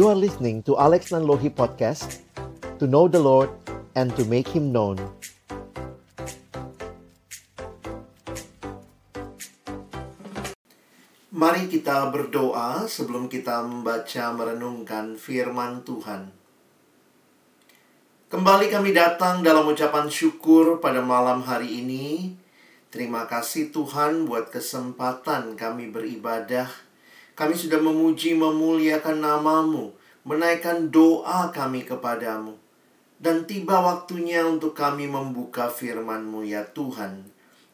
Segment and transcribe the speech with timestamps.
[0.00, 2.24] You are listening to Alex Nanlohi Podcast
[2.80, 3.52] To know the Lord
[3.92, 4.96] and to make Him known
[11.28, 16.32] Mari kita berdoa sebelum kita membaca merenungkan firman Tuhan.
[18.32, 22.32] Kembali kami datang dalam ucapan syukur pada malam hari ini.
[22.88, 26.88] Terima kasih Tuhan buat kesempatan kami beribadah.
[27.38, 29.94] Kami sudah memuji memuliakan namamu,
[30.26, 32.58] menaikkan doa kami kepadamu.
[33.20, 37.28] Dan tiba waktunya untuk kami membuka firman-Mu ya Tuhan.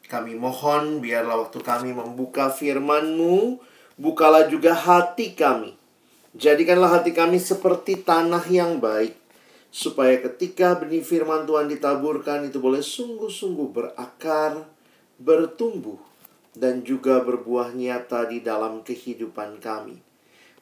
[0.07, 3.59] Kami mohon biarlah waktu kami membuka firman-Mu,
[3.99, 5.75] bukalah juga hati kami.
[6.37, 9.19] Jadikanlah hati kami seperti tanah yang baik,
[9.67, 14.63] supaya ketika benih firman Tuhan ditaburkan itu boleh sungguh-sungguh berakar,
[15.19, 15.99] bertumbuh,
[16.57, 20.01] dan juga berbuah nyata di dalam kehidupan kami.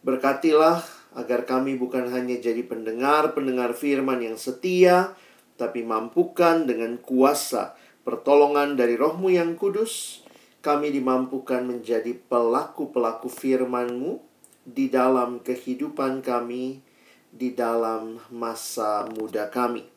[0.03, 0.83] Berkatilah
[1.15, 5.15] agar kami bukan hanya jadi pendengar-pendengar firman yang setia,
[5.55, 10.21] tapi mampukan dengan kuasa pertolongan dari rohmu yang kudus,
[10.59, 14.19] kami dimampukan menjadi pelaku-pelaku firman-Mu
[14.67, 16.83] di dalam kehidupan kami,
[17.31, 19.87] di dalam masa muda kami.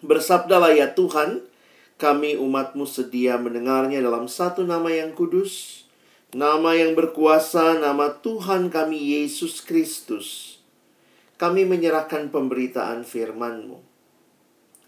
[0.00, 1.44] Bersabdalah ya Tuhan,
[2.00, 5.84] kami umatmu sedia mendengarnya dalam satu nama yang kudus,
[6.32, 10.56] nama yang berkuasa, nama Tuhan kami Yesus Kristus.
[11.36, 13.84] Kami menyerahkan pemberitaan firman-Mu.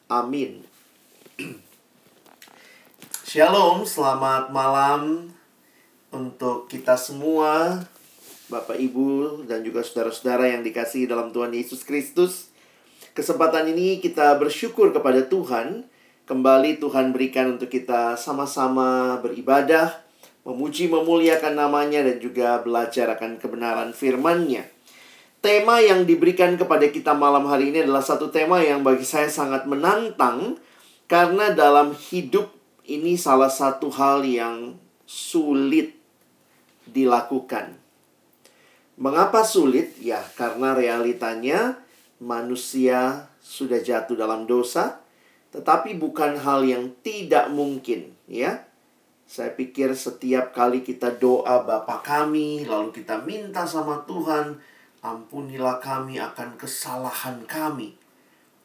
[0.08, 0.64] Amin.
[3.28, 5.32] Shalom, selamat malam
[6.12, 7.80] untuk kita semua,
[8.48, 12.52] Bapak Ibu dan juga saudara-saudara yang dikasihi dalam Tuhan Yesus Kristus.
[13.12, 15.91] Kesempatan ini kita bersyukur kepada Tuhan.
[16.32, 20.00] Kembali Tuhan berikan untuk kita sama-sama beribadah,
[20.48, 24.64] memuji memuliakan namanya dan juga belajar akan kebenaran firman-Nya.
[25.44, 29.68] Tema yang diberikan kepada kita malam hari ini adalah satu tema yang bagi saya sangat
[29.68, 30.56] menantang
[31.04, 32.48] karena dalam hidup
[32.88, 36.00] ini salah satu hal yang sulit
[36.88, 37.76] dilakukan.
[38.96, 40.00] Mengapa sulit?
[40.00, 41.76] Ya, karena realitanya
[42.24, 45.01] manusia sudah jatuh dalam dosa,
[45.52, 48.64] tetapi bukan hal yang tidak mungkin, ya.
[49.28, 54.60] Saya pikir setiap kali kita doa Bapa kami, lalu kita minta sama Tuhan,
[55.00, 57.96] ampunilah kami akan kesalahan kami.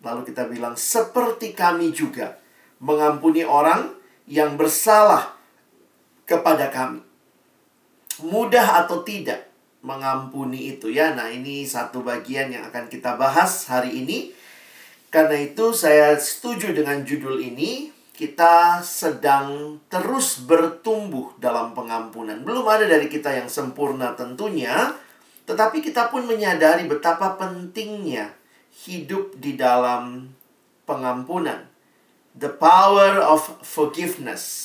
[0.04, 2.38] Lalu kita bilang seperti kami juga
[2.78, 3.96] mengampuni orang
[4.30, 5.34] yang bersalah
[6.28, 7.02] kepada kami.
[8.28, 9.48] Mudah atau tidak
[9.82, 11.16] mengampuni itu ya.
[11.16, 14.36] Nah, ini satu bagian yang akan kita bahas hari ini.
[15.08, 17.96] Karena itu saya setuju dengan judul ini.
[18.18, 22.42] Kita sedang terus bertumbuh dalam pengampunan.
[22.42, 24.90] Belum ada dari kita yang sempurna tentunya,
[25.46, 28.34] tetapi kita pun menyadari betapa pentingnya
[28.74, 30.34] hidup di dalam
[30.90, 31.70] pengampunan
[32.38, 34.64] the power of forgiveness.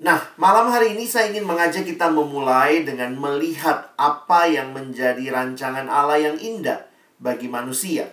[0.00, 5.86] Nah, malam hari ini saya ingin mengajak kita memulai dengan melihat apa yang menjadi rancangan
[5.86, 6.88] Allah yang indah
[7.20, 8.08] bagi manusia.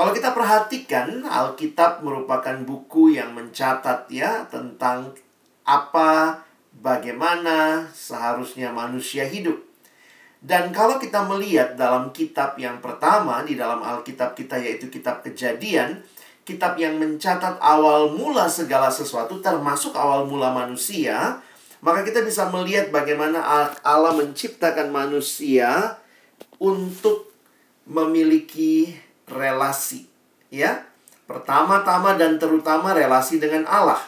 [0.00, 5.12] Kalau kita perhatikan, Alkitab merupakan buku yang mencatat ya tentang
[5.60, 6.40] apa
[6.80, 9.60] bagaimana seharusnya manusia hidup.
[10.40, 16.00] Dan kalau kita melihat dalam kitab yang pertama di dalam Alkitab kita yaitu kitab Kejadian,
[16.48, 21.44] kitab yang mencatat awal mula segala sesuatu termasuk awal mula manusia,
[21.84, 23.44] maka kita bisa melihat bagaimana
[23.84, 26.00] Allah menciptakan manusia
[26.56, 27.36] untuk
[27.84, 30.10] memiliki relasi,
[30.52, 30.84] ya.
[31.24, 34.02] Pertama-tama dan terutama relasi dengan Allah.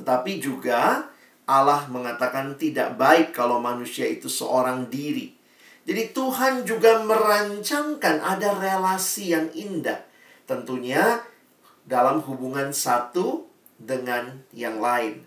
[0.00, 1.04] Tetapi juga
[1.44, 5.36] Allah mengatakan tidak baik kalau manusia itu seorang diri.
[5.84, 10.08] Jadi Tuhan juga merancangkan ada relasi yang indah
[10.48, 11.20] Tentunya
[11.84, 13.44] dalam hubungan satu
[13.76, 15.20] dengan yang lain.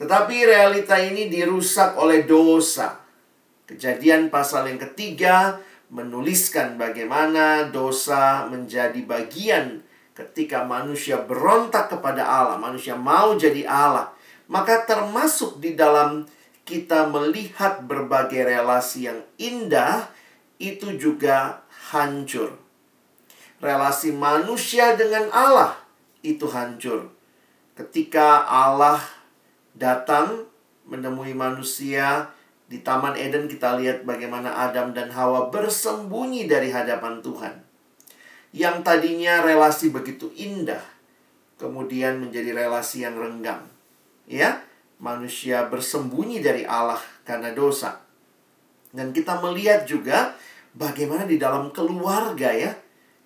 [0.00, 3.04] Tetapi realita ini dirusak oleh dosa.
[3.68, 5.60] Kejadian pasal yang ketiga
[5.92, 9.84] menuliskan bagaimana dosa menjadi bagian
[10.14, 14.14] ketika manusia berontak kepada Allah, manusia mau jadi Allah.
[14.46, 16.28] Maka termasuk di dalam
[16.64, 20.08] kita melihat berbagai relasi yang indah
[20.60, 22.64] itu juga hancur
[23.64, 25.72] relasi manusia dengan Allah
[26.20, 27.08] itu hancur.
[27.72, 29.00] Ketika Allah
[29.72, 30.44] datang
[30.84, 32.28] menemui manusia
[32.64, 37.54] di Taman Eden kita lihat bagaimana Adam dan Hawa bersembunyi dari hadapan Tuhan.
[38.54, 40.94] Yang tadinya relasi begitu indah
[41.58, 43.62] kemudian menjadi relasi yang renggang.
[44.24, 44.64] Ya,
[44.98, 48.00] manusia bersembunyi dari Allah karena dosa.
[48.94, 50.32] Dan kita melihat juga
[50.72, 52.72] bagaimana di dalam keluarga ya.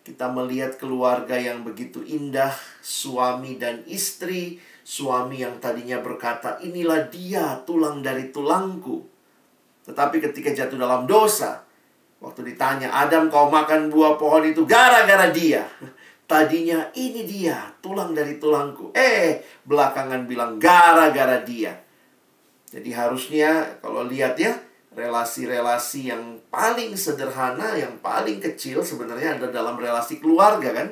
[0.02, 7.60] Kita melihat keluarga yang begitu indah, suami dan istri, suami yang tadinya berkata, "Inilah dia,
[7.68, 9.17] tulang dari tulangku."
[9.88, 11.64] Tetapi ketika jatuh dalam dosa,
[12.20, 15.64] waktu ditanya, "Adam, kau makan buah pohon itu gara-gara dia."
[16.28, 18.92] Tadinya ini dia, tulang dari tulangku.
[18.92, 21.72] Eh, belakangan bilang gara-gara dia.
[22.68, 24.52] Jadi harusnya kalau lihat ya,
[24.92, 30.88] relasi-relasi yang paling sederhana, yang paling kecil sebenarnya ada dalam relasi keluarga kan.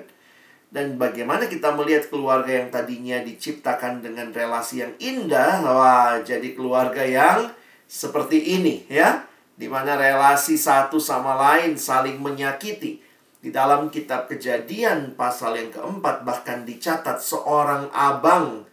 [0.73, 7.05] Dan bagaimana kita melihat keluarga yang tadinya diciptakan dengan relasi yang indah, wah jadi keluarga
[7.05, 7.53] yang
[7.87, 9.25] seperti ini ya.
[9.57, 13.01] Di mana relasi satu sama lain saling menyakiti
[13.41, 18.69] di dalam kitab kejadian pasal yang keempat bahkan dicatat seorang abang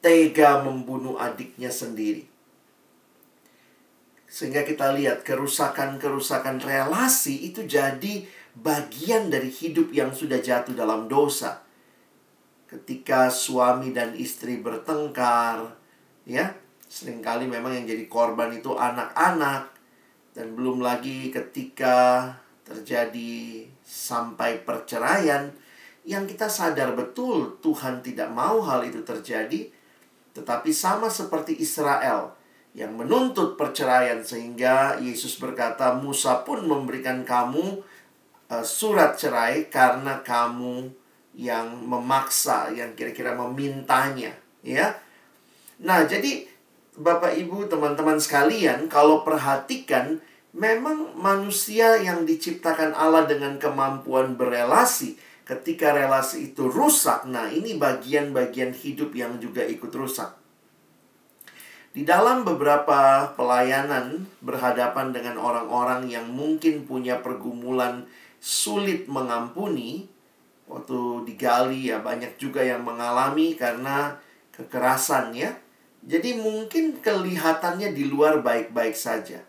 [0.00, 2.24] tega membunuh adiknya sendiri.
[4.30, 8.22] Sehingga kita lihat kerusakan-kerusakan relasi itu jadi
[8.54, 11.66] bagian dari hidup yang sudah jatuh dalam dosa.
[12.70, 15.74] Ketika suami dan istri bertengkar,
[16.26, 16.54] ya,
[16.86, 19.74] sering kali memang yang jadi korban itu anak-anak.
[20.36, 22.28] Dan belum lagi ketika
[22.66, 25.48] terjadi sampai perceraian
[26.06, 29.70] yang kita sadar betul Tuhan tidak mau hal itu terjadi
[30.36, 32.36] tetapi sama seperti Israel
[32.76, 37.80] yang menuntut perceraian sehingga Yesus berkata Musa pun memberikan kamu
[38.52, 40.92] uh, surat cerai karena kamu
[41.32, 44.36] yang memaksa yang kira-kira memintanya.
[44.60, 45.00] Ya.
[45.80, 46.44] Nah jadi
[46.96, 50.16] Bapak Ibu teman-teman sekalian kalau perhatikan
[50.56, 58.72] memang manusia yang diciptakan Allah dengan kemampuan berelasi, ketika relasi itu rusak, nah ini bagian-bagian
[58.72, 60.32] hidup yang juga ikut rusak.
[61.92, 68.08] Di dalam beberapa pelayanan berhadapan dengan orang-orang yang mungkin punya pergumulan
[68.40, 70.08] sulit mengampuni,
[70.64, 74.16] waktu digali ya banyak juga yang mengalami karena
[74.56, 75.56] kekerasan ya.
[76.06, 79.42] Jadi mungkin kelihatannya di luar baik-baik saja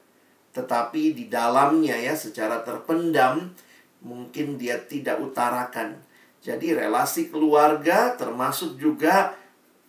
[0.57, 3.53] tetapi di dalamnya ya secara terpendam
[4.01, 6.01] mungkin dia tidak utarakan.
[6.41, 9.37] Jadi relasi keluarga termasuk juga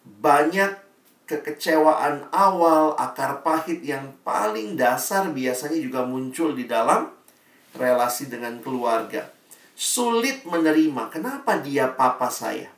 [0.04, 0.76] banyak
[1.24, 7.08] kekecewaan awal, akar pahit yang paling dasar biasanya juga muncul di dalam
[7.72, 9.28] relasi dengan keluarga.
[9.72, 12.68] Sulit menerima, kenapa dia papa saya?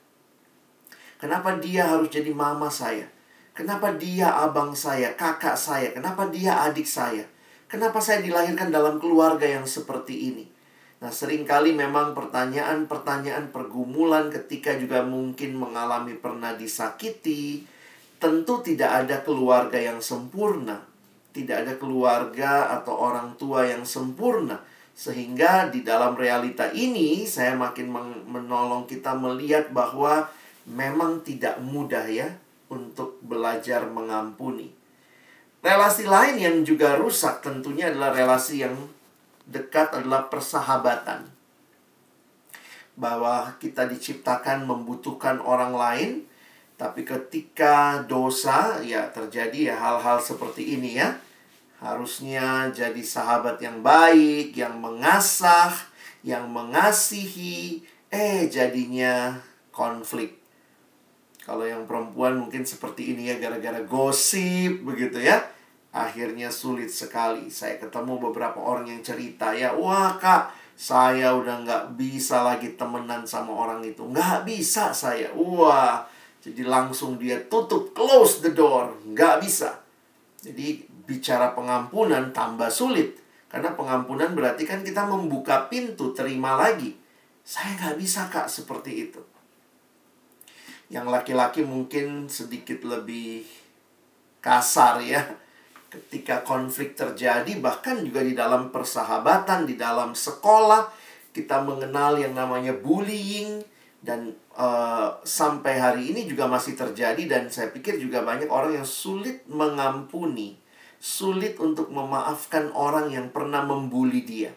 [1.18, 3.08] Kenapa dia harus jadi mama saya?
[3.50, 5.90] Kenapa dia abang saya, kakak saya?
[5.90, 7.26] Kenapa dia adik saya?
[7.66, 10.44] Kenapa saya dilahirkan dalam keluarga yang seperti ini?
[11.02, 17.66] Nah, sering kali memang pertanyaan-pertanyaan pergumulan ketika juga mungkin mengalami pernah disakiti,
[18.22, 20.86] tentu tidak ada keluarga yang sempurna.
[21.30, 24.62] Tidak ada keluarga atau orang tua yang sempurna.
[24.94, 27.90] Sehingga di dalam realita ini saya makin
[28.30, 30.28] menolong kita melihat bahwa
[30.68, 32.28] memang tidak mudah ya
[32.70, 34.72] untuk belajar mengampuni.
[35.60, 38.72] Relasi lain yang juga rusak tentunya adalah relasi yang
[39.44, 41.28] dekat adalah persahabatan.
[42.96, 46.10] Bahwa kita diciptakan membutuhkan orang lain,
[46.80, 51.12] tapi ketika dosa ya terjadi ya hal-hal seperti ini ya.
[51.76, 55.76] Harusnya jadi sahabat yang baik, yang mengasah,
[56.24, 59.36] yang mengasihi, eh jadinya
[59.72, 60.39] konflik.
[61.50, 65.42] Kalau yang perempuan mungkin seperti ini ya gara-gara gosip begitu ya.
[65.90, 67.50] Akhirnya sulit sekali.
[67.50, 73.26] Saya ketemu beberapa orang yang cerita ya, wah kak, saya udah nggak bisa lagi temenan
[73.26, 74.06] sama orang itu.
[74.06, 75.26] Nggak bisa saya.
[75.34, 76.06] Wah,
[76.38, 78.94] jadi langsung dia tutup, close the door.
[79.10, 79.82] Nggak bisa.
[80.38, 83.18] Jadi bicara pengampunan tambah sulit.
[83.50, 86.94] Karena pengampunan berarti kan kita membuka pintu, terima lagi.
[87.42, 89.18] Saya nggak bisa kak seperti itu.
[90.90, 93.46] Yang laki-laki mungkin sedikit lebih
[94.42, 95.22] kasar ya.
[95.90, 100.86] Ketika konflik terjadi, bahkan juga di dalam persahabatan, di dalam sekolah,
[101.30, 103.62] kita mengenal yang namanya bullying
[104.02, 108.88] dan uh, sampai hari ini juga masih terjadi dan saya pikir juga banyak orang yang
[108.88, 110.58] sulit mengampuni,
[110.98, 114.50] sulit untuk memaafkan orang yang pernah membuli dia.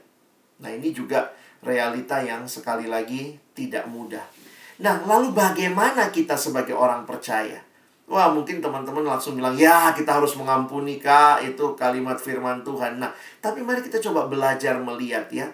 [0.64, 4.24] Nah, ini juga realita yang sekali lagi tidak mudah.
[4.82, 7.62] Nah, lalu bagaimana kita sebagai orang percaya?
[8.10, 12.98] Wah, mungkin teman-teman langsung bilang, ya kita harus mengampuni kak, itu kalimat firman Tuhan.
[12.98, 15.48] Nah, tapi mari kita coba belajar melihat ya,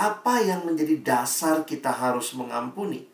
[0.00, 3.06] apa yang menjadi dasar kita harus mengampuni.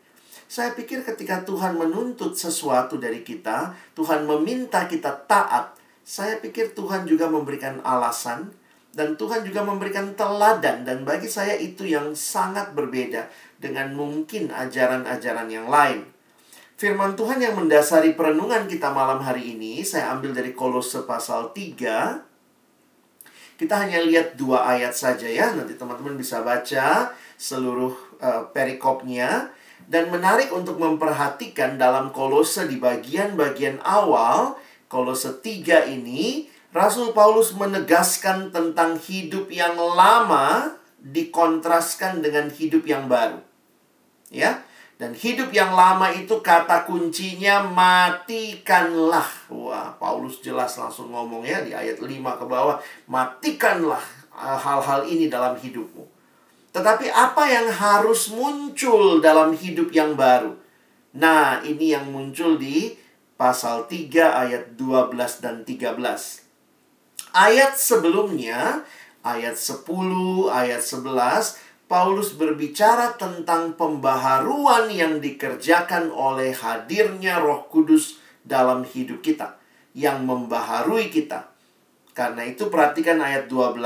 [0.49, 7.05] Saya pikir ketika Tuhan menuntut sesuatu dari kita, Tuhan meminta kita taat, saya pikir Tuhan
[7.05, 8.49] juga memberikan alasan
[8.89, 13.29] Dan Tuhan juga memberikan teladan dan bagi saya itu yang sangat berbeda
[13.61, 16.09] dengan mungkin ajaran-ajaran yang lain.
[16.79, 22.29] Firman Tuhan yang mendasari perenungan kita malam hari ini saya ambil dari Kolose pasal 3
[23.59, 25.51] kita hanya lihat dua ayat saja ya.
[25.51, 27.91] Nanti teman-teman bisa baca seluruh
[28.23, 29.51] uh, perikopnya.
[29.83, 34.55] Dan menarik untuk memperhatikan dalam kolose di bagian-bagian awal,
[34.87, 43.41] kolose 3 ini, Rasul Paulus menegaskan tentang hidup yang lama dikontraskan dengan hidup yang baru.
[44.29, 44.61] Ya,
[44.99, 49.25] dan hidup yang lama itu kata kuncinya matikanlah.
[49.47, 52.77] Wah, Paulus jelas langsung ngomong ya di ayat 5 ke bawah.
[53.07, 54.03] Matikanlah
[54.35, 56.03] eh, hal-hal ini dalam hidupmu.
[56.75, 60.53] Tetapi apa yang harus muncul dalam hidup yang baru?
[61.15, 62.93] Nah, ini yang muncul di
[63.39, 66.38] pasal 3 ayat 12 dan 13.
[67.29, 68.81] Ayat sebelumnya,
[69.21, 78.81] ayat 10, ayat 11, Paulus berbicara tentang pembaharuan yang dikerjakan oleh hadirnya Roh Kudus dalam
[78.85, 79.57] hidup kita
[79.93, 81.49] yang membaharui kita.
[82.17, 83.77] Karena itu perhatikan ayat 12,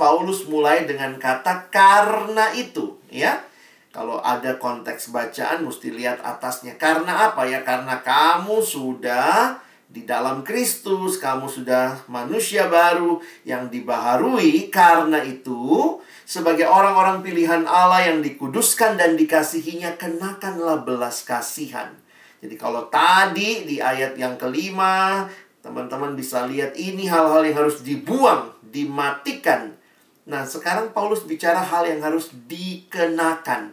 [0.00, 3.44] Paulus mulai dengan kata karena itu, ya.
[3.88, 6.76] Kalau ada konteks bacaan mesti lihat atasnya.
[6.76, 7.64] Karena apa ya?
[7.64, 14.68] Karena kamu sudah di dalam Kristus, kamu sudah manusia baru yang dibaharui.
[14.68, 15.96] Karena itu,
[16.28, 21.96] sebagai orang-orang pilihan Allah yang dikuduskan dan dikasihinya, kenakanlah belas kasihan.
[22.44, 25.24] Jadi kalau tadi di ayat yang kelima,
[25.64, 29.72] teman-teman bisa lihat ini hal-hal yang harus dibuang, dimatikan.
[30.28, 33.72] Nah, sekarang Paulus bicara hal yang harus dikenakan.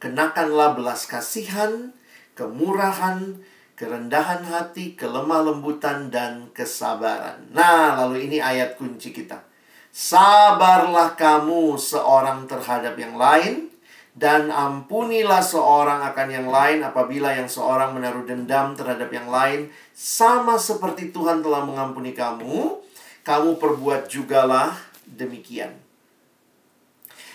[0.00, 1.92] Kenakanlah belas kasihan,
[2.32, 3.36] kemurahan,
[3.76, 7.52] kerendahan hati, kelemah lembutan, dan kesabaran.
[7.52, 9.44] Nah, lalu ini ayat kunci kita.
[9.92, 13.68] Sabarlah kamu seorang terhadap yang lain,
[14.16, 20.56] dan ampunilah seorang akan yang lain apabila yang seorang menaruh dendam terhadap yang lain, sama
[20.56, 22.80] seperti Tuhan telah mengampuni kamu,
[23.20, 24.72] kamu perbuat jugalah
[25.04, 25.76] demikian.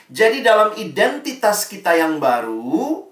[0.10, 3.11] Jadi dalam identitas kita yang baru,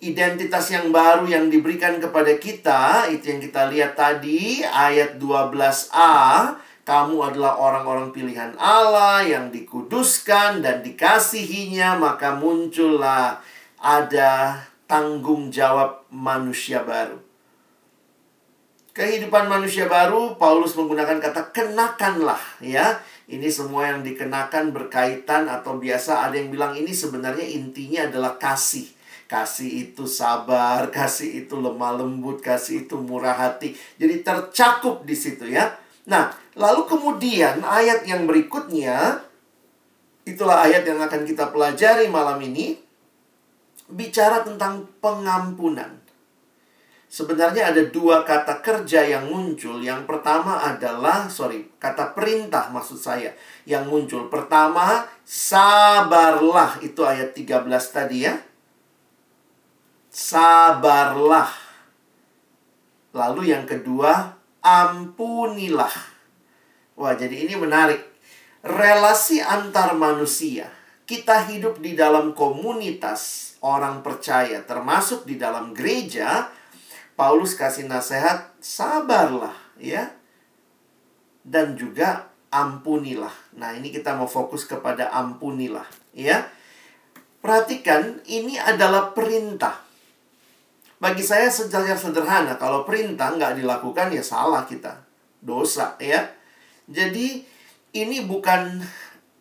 [0.00, 6.56] identitas yang baru yang diberikan kepada kita, itu yang kita lihat tadi, ayat 12a,
[6.88, 13.44] kamu adalah orang-orang pilihan Allah yang dikuduskan dan dikasihinya, maka muncullah
[13.76, 17.20] ada tanggung jawab manusia baru.
[18.90, 22.98] Kehidupan manusia baru, Paulus menggunakan kata kenakanlah, ya.
[23.30, 28.90] Ini semua yang dikenakan berkaitan atau biasa ada yang bilang ini sebenarnya intinya adalah kasih.
[29.30, 33.78] Kasih itu sabar, kasih itu lemah lembut, kasih itu murah hati.
[33.94, 35.70] Jadi tercakup di situ ya.
[36.10, 39.22] Nah, lalu kemudian ayat yang berikutnya,
[40.26, 42.74] itulah ayat yang akan kita pelajari malam ini,
[43.86, 46.02] bicara tentang pengampunan.
[47.06, 49.78] Sebenarnya ada dua kata kerja yang muncul.
[49.78, 53.30] Yang pertama adalah, sorry, kata perintah maksud saya
[53.62, 54.26] yang muncul.
[54.26, 56.82] Pertama, sabarlah.
[56.82, 58.49] Itu ayat 13 tadi ya.
[60.10, 61.46] Sabarlah.
[63.14, 65.94] Lalu yang kedua, ampunilah.
[66.98, 68.02] Wah, jadi ini menarik.
[68.66, 70.66] Relasi antar manusia.
[71.06, 76.50] Kita hidup di dalam komunitas orang percaya, termasuk di dalam gereja.
[77.14, 80.10] Paulus kasih nasihat, sabarlah, ya.
[81.46, 83.54] Dan juga ampunilah.
[83.54, 85.86] Nah, ini kita mau fokus kepada ampunilah,
[86.18, 86.50] ya.
[87.38, 89.89] Perhatikan, ini adalah perintah.
[91.00, 95.00] Bagi saya secara sederhana, kalau perintah nggak dilakukan ya salah kita.
[95.40, 96.28] Dosa ya.
[96.84, 97.40] Jadi
[97.96, 98.84] ini bukan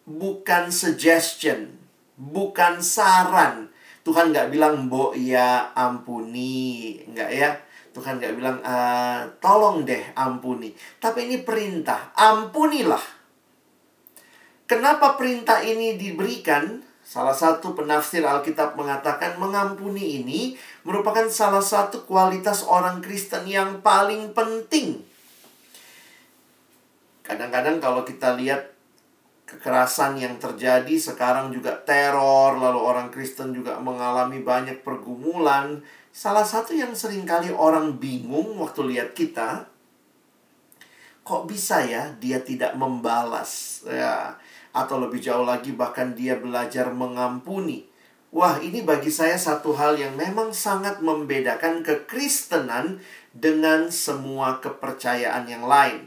[0.07, 1.75] bukan suggestion,
[2.15, 3.67] bukan saran.
[4.07, 6.95] Tuhan nggak bilang, Bo, ya ampuni.
[7.11, 7.51] Nggak ya.
[7.91, 8.75] Tuhan nggak bilang, e,
[9.43, 10.71] tolong deh ampuni.
[11.03, 13.03] Tapi ini perintah, ampunilah.
[14.63, 16.87] Kenapa perintah ini diberikan?
[17.09, 20.53] Salah satu penafsir Alkitab mengatakan mengampuni ini
[20.89, 25.05] merupakan salah satu kualitas orang Kristen yang paling penting.
[27.21, 28.73] Kadang-kadang kalau kita lihat
[29.45, 36.73] kekerasan yang terjadi sekarang juga teror lalu orang Kristen juga mengalami banyak pergumulan salah satu
[36.73, 39.69] yang sering kali orang bingung waktu lihat kita
[41.25, 44.37] kok bisa ya dia tidak membalas ya
[44.69, 47.88] atau lebih jauh lagi bahkan dia belajar mengampuni.
[48.29, 53.01] Wah, ini bagi saya satu hal yang memang sangat membedakan kekristenan
[53.33, 56.05] dengan semua kepercayaan yang lain.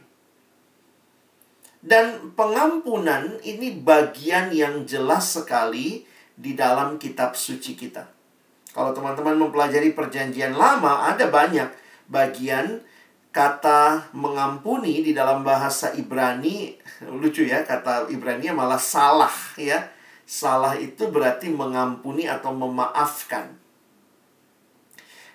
[1.82, 6.06] Dan pengampunan ini bagian yang jelas sekali
[6.38, 8.06] di dalam kitab suci kita.
[8.70, 11.74] Kalau teman-teman mempelajari perjanjian lama, ada banyak
[12.06, 12.86] bagian
[13.34, 16.78] kata mengampuni di dalam bahasa Ibrani.
[17.20, 19.90] Lucu ya, kata Ibrani malah salah ya.
[20.24, 23.62] Salah itu berarti mengampuni atau memaafkan.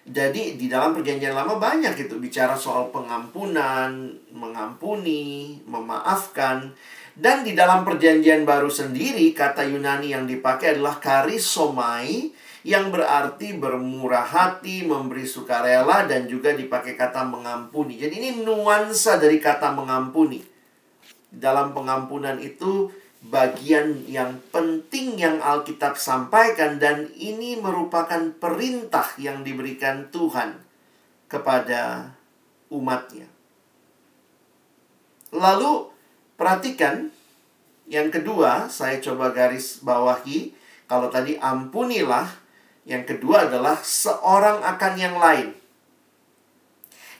[0.08, 6.72] Jadi di dalam perjanjian lama banyak itu bicara soal pengampunan, mengampuni, memaafkan.
[7.12, 12.32] Dan di dalam perjanjian baru sendiri kata Yunani yang dipakai adalah karisomai
[12.64, 18.00] yang berarti bermurah hati, memberi sukarela dan juga dipakai kata mengampuni.
[18.00, 20.40] Jadi ini nuansa dari kata mengampuni.
[21.28, 22.88] Dalam pengampunan itu
[23.28, 30.56] bagian yang penting yang Alkitab sampaikan dan ini merupakan perintah yang diberikan Tuhan
[31.28, 32.16] kepada
[32.72, 33.28] umatnya.
[35.36, 35.92] Lalu
[36.40, 37.12] perhatikan
[37.92, 40.56] yang kedua saya coba garis bawahi
[40.88, 42.32] kalau tadi ampunilah
[42.88, 45.52] yang kedua adalah seorang akan yang lain.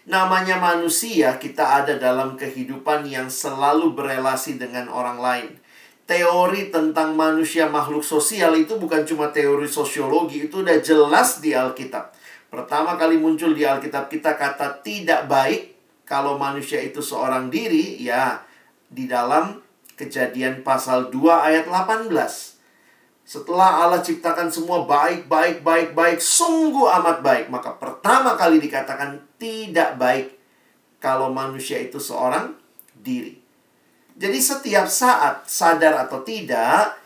[0.08, 5.67] Namanya manusia, kita ada dalam kehidupan yang selalu berelasi dengan orang lain
[6.08, 12.16] teori tentang manusia makhluk sosial itu bukan cuma teori sosiologi, itu udah jelas di Alkitab.
[12.48, 15.76] Pertama kali muncul di Alkitab kita kata tidak baik
[16.08, 18.40] kalau manusia itu seorang diri, ya
[18.88, 19.60] di dalam
[20.00, 22.08] kejadian pasal 2 ayat 18.
[23.28, 27.52] Setelah Allah ciptakan semua baik, baik, baik, baik, sungguh amat baik.
[27.52, 30.40] Maka pertama kali dikatakan tidak baik
[31.04, 32.56] kalau manusia itu seorang
[32.96, 33.47] diri.
[34.18, 36.98] Jadi setiap saat sadar atau tidak,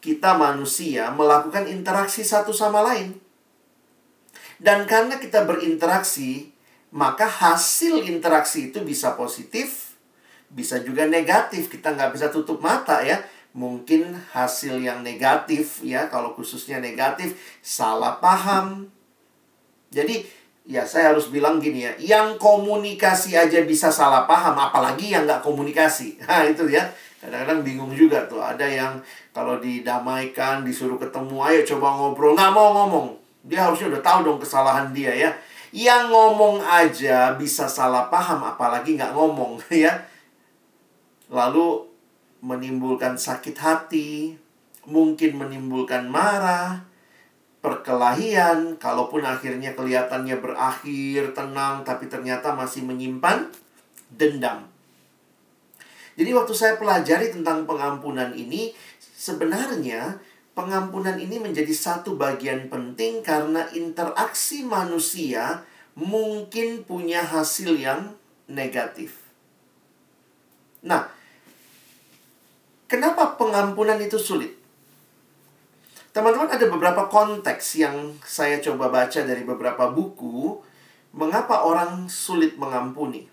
[0.00, 3.12] kita manusia melakukan interaksi satu sama lain.
[4.56, 6.48] Dan karena kita berinteraksi,
[6.96, 10.00] maka hasil interaksi itu bisa positif,
[10.48, 11.68] bisa juga negatif.
[11.68, 13.20] Kita nggak bisa tutup mata ya.
[13.52, 18.88] Mungkin hasil yang negatif ya, kalau khususnya negatif, salah paham.
[19.92, 20.24] Jadi
[20.66, 25.42] Ya, saya harus bilang gini ya, yang komunikasi aja bisa salah paham, apalagi yang nggak
[25.46, 26.18] komunikasi.
[26.26, 26.82] Nah, itu ya.
[27.22, 28.42] Kadang-kadang bingung juga tuh.
[28.42, 28.92] Ada yang
[29.30, 32.34] kalau didamaikan, disuruh ketemu, ayo coba ngobrol.
[32.34, 33.06] Nggak mau ngomong.
[33.46, 35.30] Dia harusnya udah tahu dong kesalahan dia ya.
[35.70, 40.02] Yang ngomong aja bisa salah paham, apalagi nggak ngomong ya.
[41.30, 41.86] Lalu
[42.42, 44.34] menimbulkan sakit hati,
[44.86, 46.82] mungkin menimbulkan marah,
[47.66, 53.50] perkelahian, kalaupun akhirnya kelihatannya berakhir tenang, tapi ternyata masih menyimpan
[54.14, 54.70] dendam.
[56.14, 58.70] Jadi waktu saya pelajari tentang pengampunan ini,
[59.18, 60.22] sebenarnya
[60.54, 65.66] pengampunan ini menjadi satu bagian penting karena interaksi manusia
[65.98, 68.14] mungkin punya hasil yang
[68.46, 69.26] negatif.
[70.86, 71.10] Nah,
[72.86, 74.54] kenapa pengampunan itu sulit?
[76.16, 80.56] Teman-teman ada beberapa konteks yang saya coba baca dari beberapa buku
[81.12, 83.28] mengapa orang sulit mengampuni.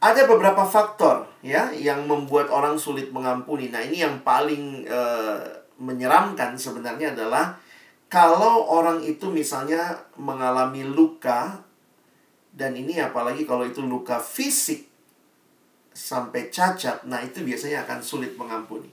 [0.00, 3.68] Ada beberapa faktor ya yang membuat orang sulit mengampuni.
[3.68, 5.44] Nah, ini yang paling uh,
[5.76, 7.60] menyeramkan sebenarnya adalah
[8.08, 11.60] kalau orang itu misalnya mengalami luka
[12.56, 14.88] dan ini apalagi kalau itu luka fisik
[15.92, 18.88] sampai cacat, nah itu biasanya akan sulit mengampuni.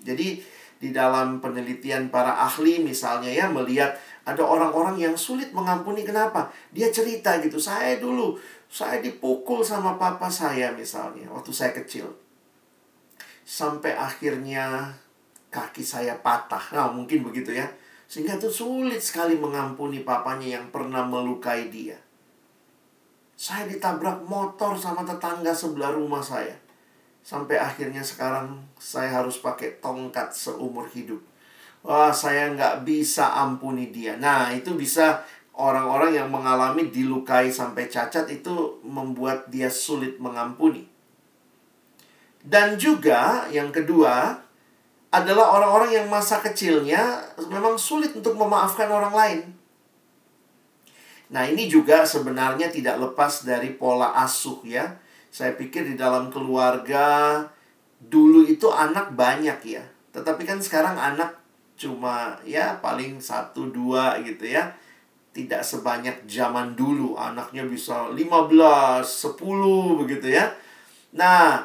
[0.00, 6.54] Jadi di dalam penelitian para ahli misalnya ya melihat ada orang-orang yang sulit mengampuni kenapa?
[6.70, 8.38] Dia cerita gitu, saya dulu
[8.70, 12.06] saya dipukul sama papa saya misalnya waktu saya kecil.
[13.42, 14.92] Sampai akhirnya
[15.48, 16.60] kaki saya patah.
[16.76, 17.64] Nah, mungkin begitu ya.
[18.04, 21.96] Sehingga itu sulit sekali mengampuni papanya yang pernah melukai dia.
[23.40, 26.67] Saya ditabrak motor sama tetangga sebelah rumah saya
[27.28, 31.20] Sampai akhirnya sekarang saya harus pakai tongkat seumur hidup.
[31.84, 34.16] Wah, saya nggak bisa ampuni dia.
[34.16, 35.20] Nah, itu bisa
[35.52, 40.88] orang-orang yang mengalami dilukai sampai cacat itu membuat dia sulit mengampuni.
[42.40, 44.40] Dan juga yang kedua
[45.12, 49.40] adalah orang-orang yang masa kecilnya memang sulit untuk memaafkan orang lain.
[51.28, 54.96] Nah, ini juga sebenarnya tidak lepas dari pola asuh ya
[55.28, 57.40] saya pikir di dalam keluarga
[57.98, 59.84] dulu itu anak banyak ya.
[60.14, 61.36] Tetapi kan sekarang anak
[61.78, 64.72] cuma ya paling satu dua gitu ya.
[65.34, 70.50] Tidak sebanyak zaman dulu anaknya bisa 15, 10 begitu ya.
[71.14, 71.62] Nah,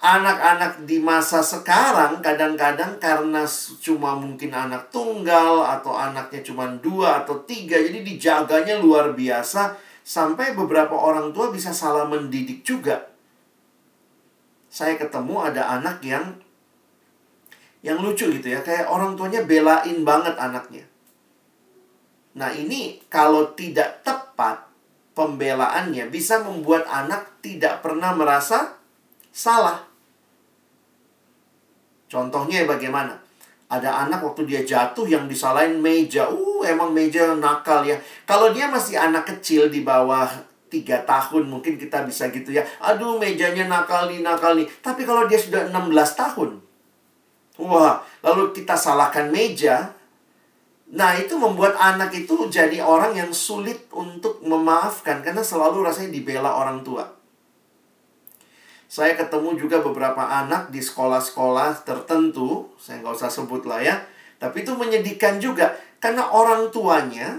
[0.00, 3.44] anak-anak di masa sekarang kadang-kadang karena
[3.84, 10.56] cuma mungkin anak tunggal atau anaknya cuma dua atau tiga jadi dijaganya luar biasa sampai
[10.56, 13.08] beberapa orang tua bisa salah mendidik juga.
[14.70, 16.38] saya ketemu ada anak yang
[17.82, 20.86] yang lucu gitu ya, kayak orang tuanya belain banget anaknya.
[22.38, 24.70] Nah, ini kalau tidak tepat
[25.18, 28.78] pembelaannya bisa membuat anak tidak pernah merasa
[29.34, 29.82] salah.
[32.06, 33.18] Contohnya bagaimana?
[33.70, 36.26] Ada anak waktu dia jatuh yang disalahin meja.
[36.26, 37.94] Uh, emang meja nakal ya.
[38.26, 40.26] Kalau dia masih anak kecil di bawah
[40.66, 42.66] tiga tahun mungkin kita bisa gitu ya.
[42.82, 44.66] Aduh mejanya nakal nih, nakal nih.
[44.82, 45.86] Tapi kalau dia sudah 16
[46.18, 46.50] tahun.
[47.62, 49.94] Wah, lalu kita salahkan meja.
[50.90, 56.50] Nah, itu membuat anak itu jadi orang yang sulit untuk memaafkan karena selalu rasanya dibela
[56.50, 57.19] orang tua.
[58.90, 64.02] Saya ketemu juga beberapa anak di sekolah-sekolah tertentu, saya nggak usah sebut lah ya,
[64.42, 65.78] tapi itu menyedihkan juga.
[66.02, 67.38] Karena orang tuanya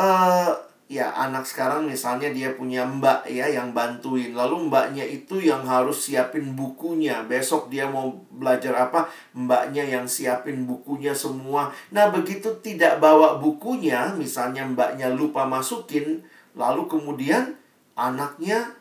[0.00, 0.56] uh,
[0.88, 4.32] ya anak sekarang misalnya dia punya mbak ya yang bantuin.
[4.32, 7.20] Lalu mbaknya itu yang harus siapin bukunya.
[7.28, 9.04] Besok dia mau belajar apa
[9.36, 11.68] mbaknya yang siapin bukunya semua.
[11.92, 16.24] Nah begitu tidak bawa bukunya misalnya mbaknya lupa masukin
[16.56, 17.52] lalu kemudian
[17.94, 18.79] anaknya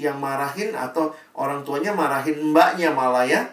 [0.00, 3.44] yang marahin atau orang tuanya marahin mbaknya malah ya.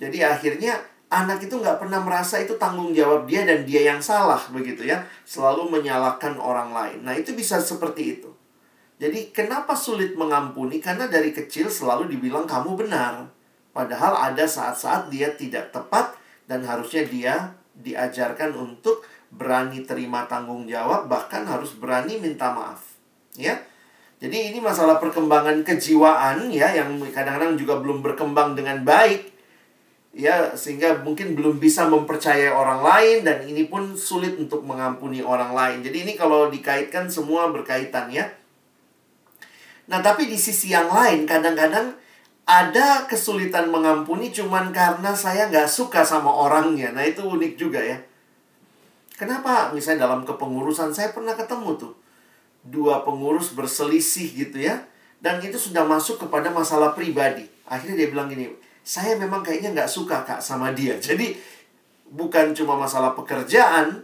[0.00, 0.80] Jadi akhirnya
[1.12, 5.04] anak itu nggak pernah merasa itu tanggung jawab dia dan dia yang salah begitu ya.
[5.28, 6.98] Selalu menyalahkan orang lain.
[7.04, 8.30] Nah itu bisa seperti itu.
[8.98, 10.82] Jadi kenapa sulit mengampuni?
[10.82, 13.30] Karena dari kecil selalu dibilang kamu benar.
[13.70, 16.18] Padahal ada saat-saat dia tidak tepat
[16.50, 22.96] dan harusnya dia diajarkan untuk berani terima tanggung jawab bahkan harus berani minta maaf
[23.36, 23.60] ya
[24.18, 29.30] jadi ini masalah perkembangan kejiwaan ya yang kadang-kadang juga belum berkembang dengan baik
[30.10, 35.54] ya sehingga mungkin belum bisa mempercayai orang lain dan ini pun sulit untuk mengampuni orang
[35.54, 35.78] lain.
[35.86, 38.26] Jadi ini kalau dikaitkan semua berkaitan ya.
[39.86, 41.94] Nah, tapi di sisi yang lain kadang-kadang
[42.42, 46.90] ada kesulitan mengampuni cuman karena saya nggak suka sama orangnya.
[46.90, 48.02] Nah, itu unik juga ya.
[49.14, 49.70] Kenapa?
[49.70, 51.94] Misalnya dalam kepengurusan saya pernah ketemu tuh.
[52.64, 54.86] Dua pengurus berselisih gitu ya.
[55.18, 57.46] Dan itu sudah masuk kepada masalah pribadi.
[57.66, 58.48] Akhirnya dia bilang gini,
[58.86, 60.96] saya memang kayaknya nggak suka kak sama dia.
[61.06, 61.36] Jadi
[62.08, 64.00] bukan cuma masalah pekerjaan,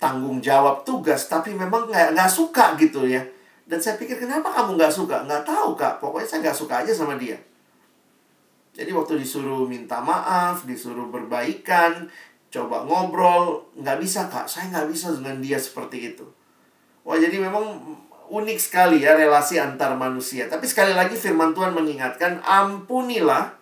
[0.00, 3.20] tanggung jawab tugas, tapi memang nggak nggak suka gitu ya.
[3.68, 5.22] Dan saya pikir kenapa kamu nggak suka?
[5.28, 7.38] Nggak tahu kak, pokoknya saya nggak suka aja sama dia.
[8.72, 12.08] Jadi waktu disuruh minta maaf, disuruh berbaikan,
[12.48, 16.24] coba ngobrol, nggak bisa kak, saya nggak bisa dengan dia seperti itu.
[17.02, 17.82] Wah jadi memang
[18.32, 20.48] unik sekali ya relasi antar manusia.
[20.48, 23.52] Tapi sekali lagi firman Tuhan mengingatkan, ampunilah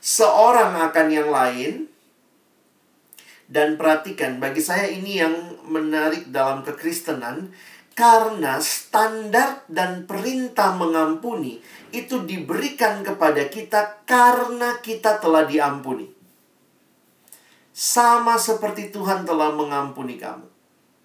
[0.00, 1.92] seorang akan yang lain
[3.44, 5.34] dan perhatikan bagi saya ini yang
[5.68, 7.52] menarik dalam kekristenan
[7.94, 11.62] karena standar dan perintah mengampuni
[11.94, 16.10] itu diberikan kepada kita karena kita telah diampuni.
[17.74, 20.53] Sama seperti Tuhan telah mengampuni kamu.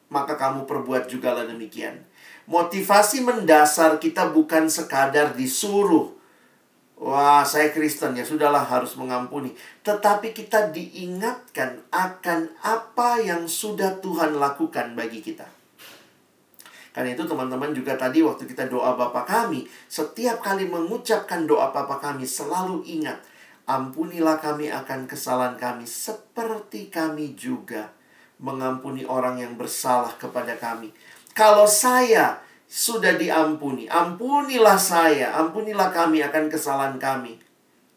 [0.09, 2.01] Maka kamu perbuat juga demikian.
[2.49, 6.19] Motivasi mendasar kita bukan sekadar disuruh
[6.99, 9.55] Wah, saya Kristen ya, sudahlah harus mengampuni.
[9.87, 15.47] Tetapi kita diingatkan akan apa yang sudah Tuhan lakukan bagi kita.
[16.91, 22.03] Karena itu teman-teman juga tadi waktu kita doa Bapa kami, setiap kali mengucapkan doa Bapa
[22.03, 23.23] kami selalu ingat,
[23.63, 27.95] ampunilah kami akan kesalahan kami seperti kami juga
[28.39, 30.95] mengampuni orang yang bersalah kepada kami.
[31.36, 33.89] Kalau saya sudah diampuni.
[33.89, 37.41] Ampunilah saya, ampunilah kami akan kesalahan kami.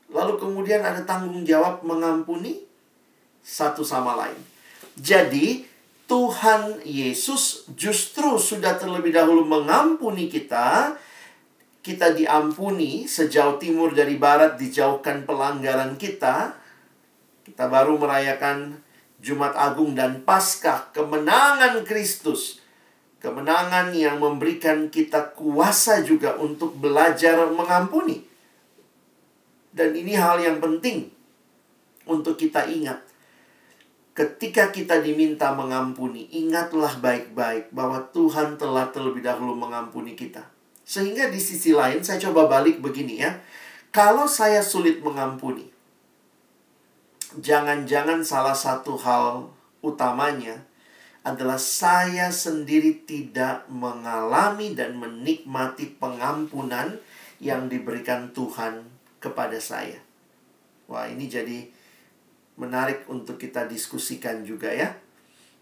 [0.09, 2.65] Lalu kemudian ada tanggung jawab mengampuni
[3.45, 4.41] satu sama lain.
[4.97, 5.69] Jadi,
[6.09, 10.97] Tuhan Yesus justru sudah terlebih dahulu mengampuni kita.
[11.85, 16.57] Kita diampuni sejauh timur dari barat, dijauhkan pelanggaran kita.
[17.43, 18.77] Kita baru merayakan
[19.23, 22.63] Jumat Agung dan Paskah, kemenangan Kristus
[23.23, 28.27] Kemenangan yang memberikan kita kuasa juga untuk belajar mengampuni.
[29.71, 31.07] Dan ini hal yang penting
[32.03, 32.99] untuk kita ingat.
[34.11, 40.43] Ketika kita diminta mengampuni, ingatlah baik-baik bahwa Tuhan telah terlebih dahulu mengampuni kita.
[40.83, 43.39] Sehingga di sisi lain saya coba balik begini ya.
[43.95, 45.72] Kalau saya sulit mengampuni,
[47.41, 49.49] jangan-jangan salah satu hal
[49.81, 50.61] utamanya
[51.23, 56.99] adalah saya sendiri tidak mengalami dan menikmati pengampunan
[57.39, 58.83] yang diberikan Tuhan
[59.23, 60.03] kepada saya.
[60.91, 61.71] Wah, ini jadi
[62.59, 64.91] menarik untuk kita diskusikan juga ya.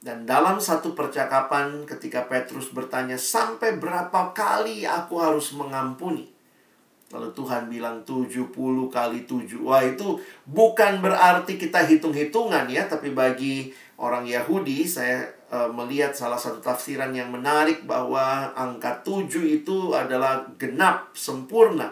[0.00, 6.39] Dan dalam satu percakapan ketika Petrus bertanya, "Sampai berapa kali aku harus mengampuni?"
[7.10, 8.54] Lalu Tuhan bilang 70
[8.86, 9.66] kali 7.
[9.66, 10.14] Wah, itu
[10.46, 17.10] bukan berarti kita hitung-hitungan ya, tapi bagi orang Yahudi saya uh, melihat salah satu tafsiran
[17.10, 21.90] yang menarik bahwa angka 7 itu adalah genap, sempurna.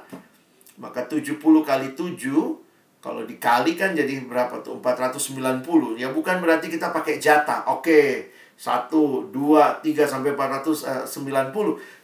[0.79, 1.35] Maka 70
[1.67, 4.79] kali 7 kalau dikalikan jadi berapa tuh?
[4.79, 5.99] 490.
[5.99, 7.67] Ya bukan berarti kita pakai jatah.
[7.75, 11.11] Oke, 1, 2, 3 sampai 490.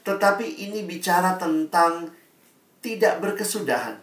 [0.03, 2.11] Tetapi ini bicara tentang
[2.85, 3.97] tidak berkesudahan.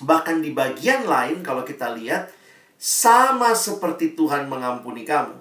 [0.00, 2.32] Bahkan di bagian lain kalau kita lihat
[2.80, 5.36] sama seperti Tuhan mengampuni kamu.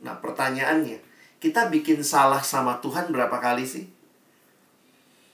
[0.00, 0.96] Nah, pertanyaannya,
[1.36, 3.84] kita bikin salah sama Tuhan berapa kali sih?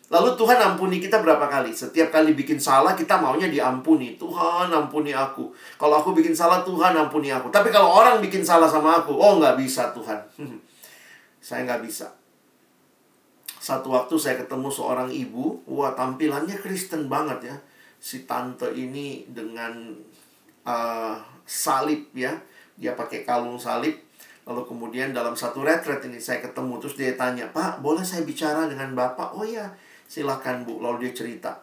[0.07, 1.75] Lalu Tuhan ampuni kita berapa kali?
[1.75, 4.15] Setiap kali bikin salah kita maunya diampuni.
[4.15, 5.51] Tuhan ampuni aku.
[5.75, 7.51] Kalau aku bikin salah Tuhan ampuni aku.
[7.51, 10.19] Tapi kalau orang bikin salah sama aku, oh nggak bisa Tuhan.
[11.47, 12.07] Saya nggak bisa.
[13.66, 17.57] Satu waktu saya ketemu seorang ibu, wah tampilannya Kristen banget ya.
[17.98, 19.90] Si tante ini dengan
[20.62, 22.31] uh, salib ya,
[22.79, 23.98] dia pakai kalung salib.
[24.46, 28.70] Lalu kemudian dalam satu retret ini saya ketemu terus dia tanya, Pak boleh saya bicara
[28.70, 29.35] dengan Bapak?
[29.35, 29.74] Oh ya,
[30.07, 30.79] silakan Bu.
[30.79, 31.59] Lalu dia cerita.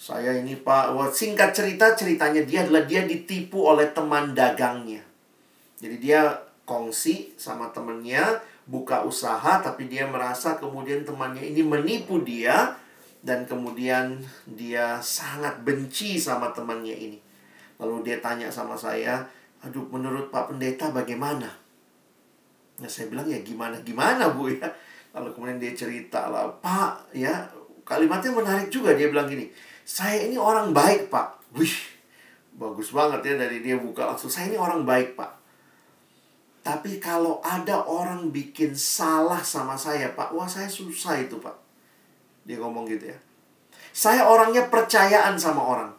[0.00, 5.04] Saya ini Pak, wah, singkat cerita ceritanya dia adalah dia ditipu oleh teman dagangnya.
[5.84, 6.32] Jadi dia
[6.64, 12.74] kongsi sama temennya buka usaha tapi dia merasa kemudian temannya ini menipu dia
[13.22, 17.18] dan kemudian dia sangat benci sama temannya ini.
[17.82, 19.26] Lalu dia tanya sama saya,
[19.66, 21.50] "Aduh, menurut Pak Pendeta bagaimana?"
[22.76, 24.70] Nah, saya bilang, "Ya gimana gimana, Bu ya."
[25.16, 27.50] Lalu kemudian dia cerita lah, "Pak, ya,
[27.82, 29.48] kalimatnya menarik juga dia bilang gini,
[29.82, 31.76] "Saya ini orang baik, Pak." Wih,
[32.54, 35.35] bagus banget ya dari dia buka langsung, "Saya ini orang baik, Pak."
[36.66, 41.54] Tapi kalau ada orang bikin salah sama saya, Pak, wah saya susah itu, Pak.
[42.42, 43.18] Dia ngomong gitu ya.
[43.94, 45.94] Saya orangnya percayaan sama orang.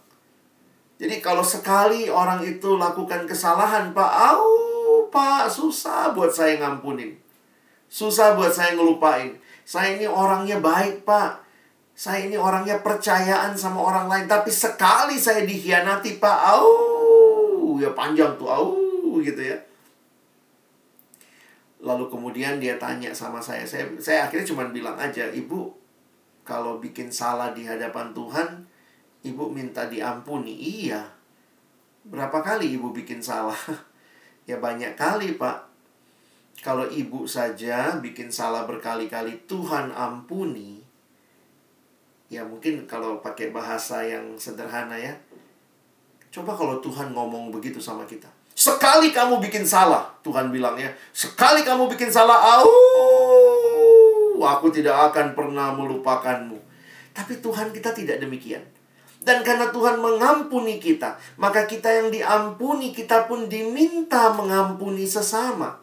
[0.99, 7.15] Jadi kalau sekali orang itu lakukan kesalahan, Pak, au, Pak, susah buat saya ngampunin.
[7.87, 9.39] Susah buat saya ngelupain.
[9.63, 11.47] Saya ini orangnya baik, Pak.
[11.95, 14.27] Saya ini orangnya percayaan sama orang lain.
[14.27, 18.75] Tapi sekali saya dikhianati, Pak, au, ya panjang tuh, au,
[19.23, 19.66] gitu ya.
[21.87, 25.71] Lalu kemudian dia tanya sama saya, saya, saya akhirnya cuma bilang aja, ibu
[26.43, 28.67] kalau bikin salah di hadapan Tuhan,
[29.23, 30.51] ibu minta diampuni.
[30.55, 31.03] Iya.
[32.07, 33.55] Berapa kali ibu bikin salah?
[34.49, 35.67] ya banyak kali pak.
[36.63, 40.83] Kalau ibu saja bikin salah berkali-kali, Tuhan ampuni.
[42.27, 45.15] Ya mungkin kalau pakai bahasa yang sederhana ya.
[46.31, 48.36] Coba kalau Tuhan ngomong begitu sama kita.
[48.67, 50.91] Sekali kamu bikin salah, Tuhan bilangnya.
[51.15, 52.67] Sekali kamu bikin salah, au,
[54.43, 56.59] aku tidak akan pernah melupakanmu.
[57.15, 58.67] Tapi Tuhan kita tidak demikian.
[59.23, 65.79] Dan karena Tuhan mengampuni kita, maka kita yang diampuni, kita pun diminta mengampuni sesama.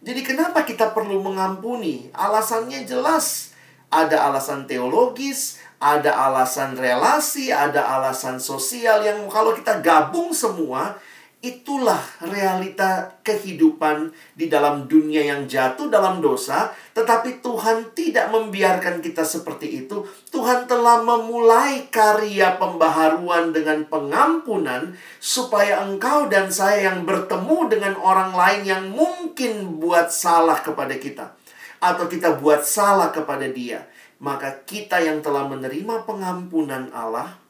[0.00, 2.08] Jadi kenapa kita perlu mengampuni?
[2.16, 3.52] Alasannya jelas.
[3.90, 10.94] Ada alasan teologis, ada alasan relasi, ada alasan sosial yang kalau kita gabung semua,
[11.40, 19.24] Itulah realita kehidupan di dalam dunia yang jatuh dalam dosa, tetapi Tuhan tidak membiarkan kita
[19.24, 20.04] seperti itu.
[20.28, 28.36] Tuhan telah memulai karya pembaharuan dengan pengampunan, supaya engkau dan saya yang bertemu dengan orang
[28.36, 31.40] lain yang mungkin buat salah kepada kita,
[31.80, 33.88] atau kita buat salah kepada Dia,
[34.20, 37.40] maka kita yang telah menerima pengampunan Allah,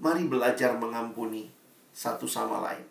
[0.00, 1.57] mari belajar mengampuni
[1.98, 2.86] satu sama lain.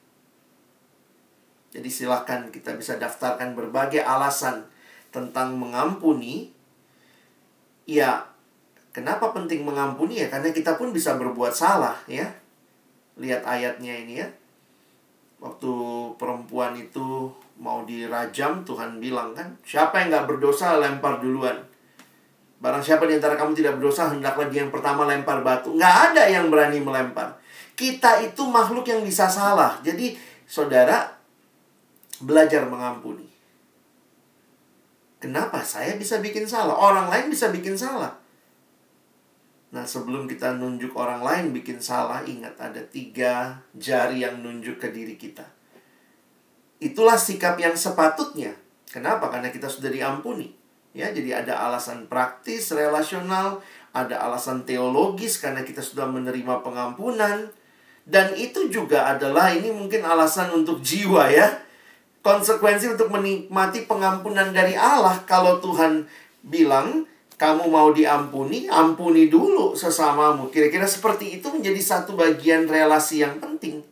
[1.72, 4.68] Jadi silahkan kita bisa daftarkan berbagai alasan
[5.16, 6.52] tentang mengampuni.
[7.88, 8.28] Ya,
[8.92, 10.28] kenapa penting mengampuni ya?
[10.28, 12.28] Karena kita pun bisa berbuat salah ya.
[13.16, 14.28] Lihat ayatnya ini ya.
[15.40, 15.72] Waktu
[16.20, 17.32] perempuan itu
[17.64, 21.56] mau dirajam, Tuhan bilang kan, siapa yang gak berdosa lempar duluan.
[22.58, 25.78] Barang siapa di antara kamu tidak berdosa, hendaklah dia yang pertama lempar batu.
[25.78, 27.38] Nggak ada yang berani melempar.
[27.78, 29.78] Kita itu makhluk yang bisa salah.
[29.86, 30.18] Jadi,
[30.50, 31.14] saudara,
[32.18, 33.30] belajar mengampuni.
[35.22, 36.74] Kenapa saya bisa bikin salah?
[36.74, 38.18] Orang lain bisa bikin salah.
[39.68, 44.90] Nah, sebelum kita nunjuk orang lain bikin salah, ingat ada tiga jari yang nunjuk ke
[44.90, 45.44] diri kita.
[46.82, 48.54] Itulah sikap yang sepatutnya.
[48.88, 49.28] Kenapa?
[49.28, 50.56] Karena kita sudah diampuni.
[50.96, 53.62] Ya, jadi ada alasan praktis, relasional,
[53.94, 57.52] ada alasan teologis karena kita sudah menerima pengampunan,
[58.08, 61.60] dan itu juga adalah ini mungkin alasan untuk jiwa ya.
[62.24, 66.08] Konsekuensi untuk menikmati pengampunan dari Allah kalau Tuhan
[66.44, 67.04] bilang
[67.36, 70.48] kamu mau diampuni, ampuni dulu sesamamu.
[70.50, 73.84] Kira-kira seperti itu menjadi satu bagian relasi yang penting.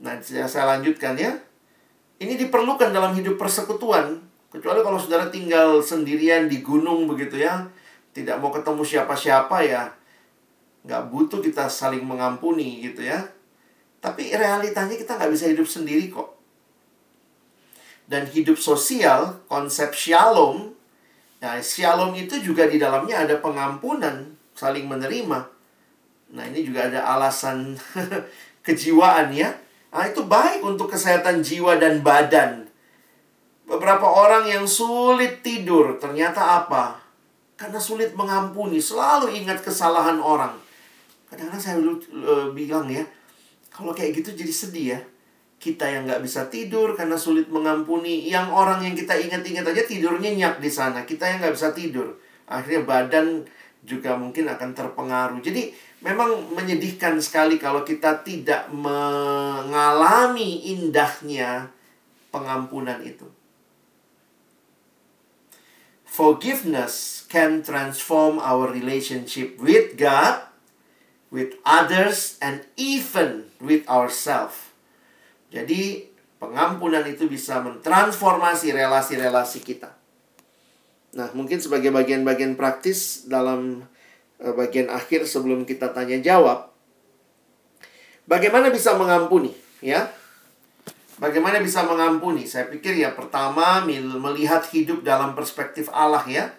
[0.00, 1.36] Nah, saya lanjutkan ya.
[2.18, 4.18] Ini diperlukan dalam hidup persekutuan.
[4.50, 7.68] Kecuali kalau saudara tinggal sendirian di gunung begitu ya.
[8.16, 9.97] Tidak mau ketemu siapa-siapa ya.
[10.86, 13.26] Nggak butuh kita saling mengampuni gitu ya.
[13.98, 16.38] Tapi realitanya kita nggak bisa hidup sendiri kok.
[18.08, 20.78] Dan hidup sosial, konsep shalom,
[21.38, 25.38] Nah, shalom itu juga di dalamnya ada pengampunan, saling menerima.
[26.34, 27.78] Nah, ini juga ada alasan
[28.66, 29.54] kejiwaan ya.
[29.94, 32.66] Nah, itu baik untuk kesehatan jiwa dan badan.
[33.70, 36.98] Beberapa orang yang sulit tidur, ternyata apa?
[37.54, 40.58] Karena sulit mengampuni, selalu ingat kesalahan orang.
[41.28, 43.04] Kadang-kadang saya dulu uh, bilang ya,
[43.68, 45.00] kalau kayak gitu jadi sedih ya.
[45.58, 50.30] Kita yang nggak bisa tidur karena sulit mengampuni yang orang yang kita ingat-ingat aja tidurnya
[50.32, 51.02] nyak di sana.
[51.02, 52.14] Kita yang nggak bisa tidur.
[52.46, 53.42] Akhirnya badan
[53.82, 55.42] juga mungkin akan terpengaruh.
[55.42, 61.74] Jadi memang menyedihkan sekali kalau kita tidak mengalami indahnya
[62.30, 63.26] pengampunan itu.
[66.08, 70.47] Forgiveness can transform our relationship with God
[71.28, 74.68] with others and even with ourselves
[75.48, 76.04] jadi
[76.38, 79.90] pengampunan itu bisa mentransformasi relasi-relasi kita.
[81.16, 83.82] Nah, mungkin sebagai bagian-bagian praktis dalam
[84.38, 86.68] uh, bagian akhir sebelum kita tanya jawab,
[88.28, 90.12] bagaimana bisa mengampuni, ya?
[91.18, 92.46] Bagaimana bisa mengampuni?
[92.46, 96.54] Saya pikir ya pertama melihat hidup dalam perspektif Allah ya.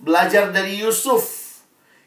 [0.00, 1.20] Belajar dari Yusuf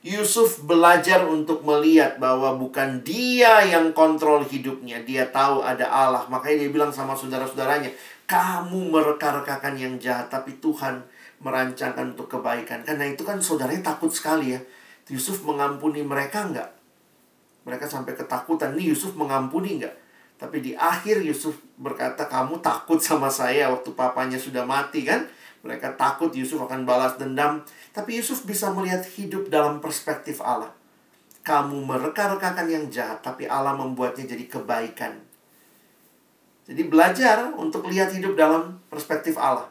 [0.03, 4.99] Yusuf belajar untuk melihat bahwa bukan dia yang kontrol hidupnya.
[5.07, 6.27] Dia tahu ada Allah.
[6.27, 7.87] Makanya dia bilang sama saudara-saudaranya,
[8.27, 11.07] kamu mereka-rekakan yang jahat, tapi Tuhan
[11.39, 12.83] merancangkan untuk kebaikan.
[12.83, 14.59] Karena itu kan saudaranya takut sekali ya.
[15.07, 16.75] Yusuf mengampuni mereka enggak?
[17.63, 18.75] Mereka sampai ketakutan.
[18.75, 19.95] Nih Yusuf mengampuni enggak?
[20.35, 25.23] Tapi di akhir Yusuf berkata, kamu takut sama saya waktu papanya sudah mati kan?
[25.63, 27.63] Mereka takut Yusuf akan balas dendam.
[27.95, 30.71] Tapi Yusuf bisa melihat hidup dalam perspektif Allah.
[31.43, 35.19] Kamu mereka-rekakan yang jahat, tapi Allah membuatnya jadi kebaikan.
[36.63, 39.67] Jadi belajar untuk lihat hidup dalam perspektif Allah.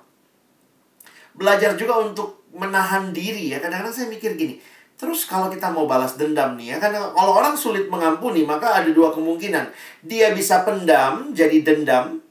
[1.33, 3.61] Belajar juga untuk menahan diri ya.
[3.61, 4.61] Kadang-kadang saya mikir gini,
[5.03, 8.87] Terus kalau kita mau balas dendam nih ya, karena kalau orang sulit mengampuni, maka ada
[8.95, 9.67] dua kemungkinan.
[10.07, 12.23] Dia bisa pendam, jadi dendam,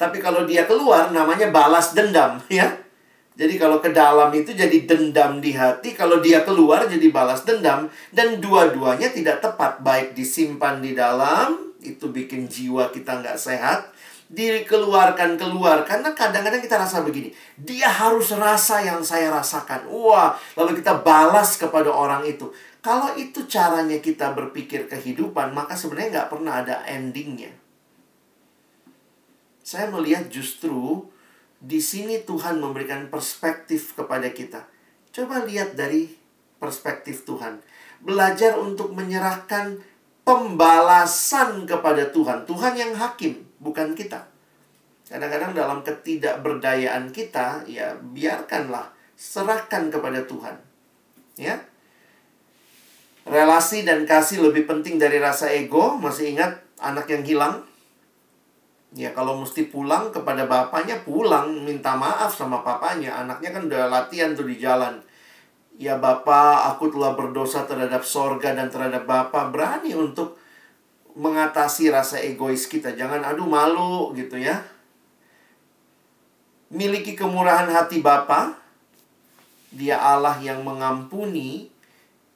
[0.00, 2.72] tapi kalau dia keluar namanya balas dendam, ya.
[3.36, 7.88] Jadi kalau ke dalam itu jadi dendam di hati, kalau dia keluar jadi balas dendam
[8.08, 13.92] dan dua-duanya tidak tepat, baik disimpan di dalam itu bikin jiwa kita nggak sehat,
[14.28, 15.84] dikeluarkan keluar.
[15.88, 19.88] Karena kadang-kadang kita rasa begini dia harus rasa yang saya rasakan.
[19.88, 22.48] Wah lalu kita balas kepada orang itu.
[22.80, 27.59] Kalau itu caranya kita berpikir kehidupan maka sebenarnya nggak pernah ada endingnya
[29.70, 31.06] saya melihat justru
[31.62, 34.66] di sini Tuhan memberikan perspektif kepada kita.
[35.14, 36.10] Coba lihat dari
[36.58, 37.62] perspektif Tuhan.
[38.02, 39.78] Belajar untuk menyerahkan
[40.26, 42.50] pembalasan kepada Tuhan.
[42.50, 44.26] Tuhan yang hakim, bukan kita.
[45.06, 50.58] Kadang-kadang dalam ketidakberdayaan kita, ya biarkanlah, serahkan kepada Tuhan.
[51.38, 51.62] Ya.
[53.22, 55.94] Relasi dan kasih lebih penting dari rasa ego.
[55.94, 57.69] Masih ingat anak yang hilang?
[58.90, 63.22] Ya kalau mesti pulang kepada bapaknya pulang minta maaf sama papanya.
[63.22, 64.98] Anaknya kan udah latihan tuh di jalan.
[65.80, 69.54] Ya bapak, aku telah berdosa terhadap sorga dan terhadap bapak.
[69.54, 70.36] Berani untuk
[71.14, 72.94] mengatasi rasa egois kita.
[72.94, 74.60] Jangan aduh malu gitu ya.
[76.70, 78.54] Miliki kemurahan hati Bapa.
[79.74, 81.70] Dia Allah yang mengampuni.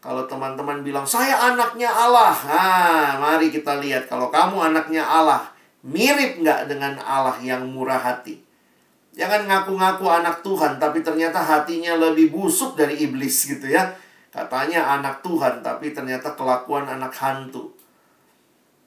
[0.02, 2.34] Kalau teman-teman bilang, saya anaknya Allah.
[2.44, 4.10] Nah, mari kita lihat.
[4.10, 5.53] Kalau kamu anaknya Allah,
[5.84, 8.40] Mirip nggak dengan Allah yang murah hati?
[9.14, 13.94] Jangan ngaku-ngaku anak Tuhan, tapi ternyata hatinya lebih busuk dari iblis gitu ya.
[14.32, 17.70] Katanya anak Tuhan, tapi ternyata kelakuan anak hantu.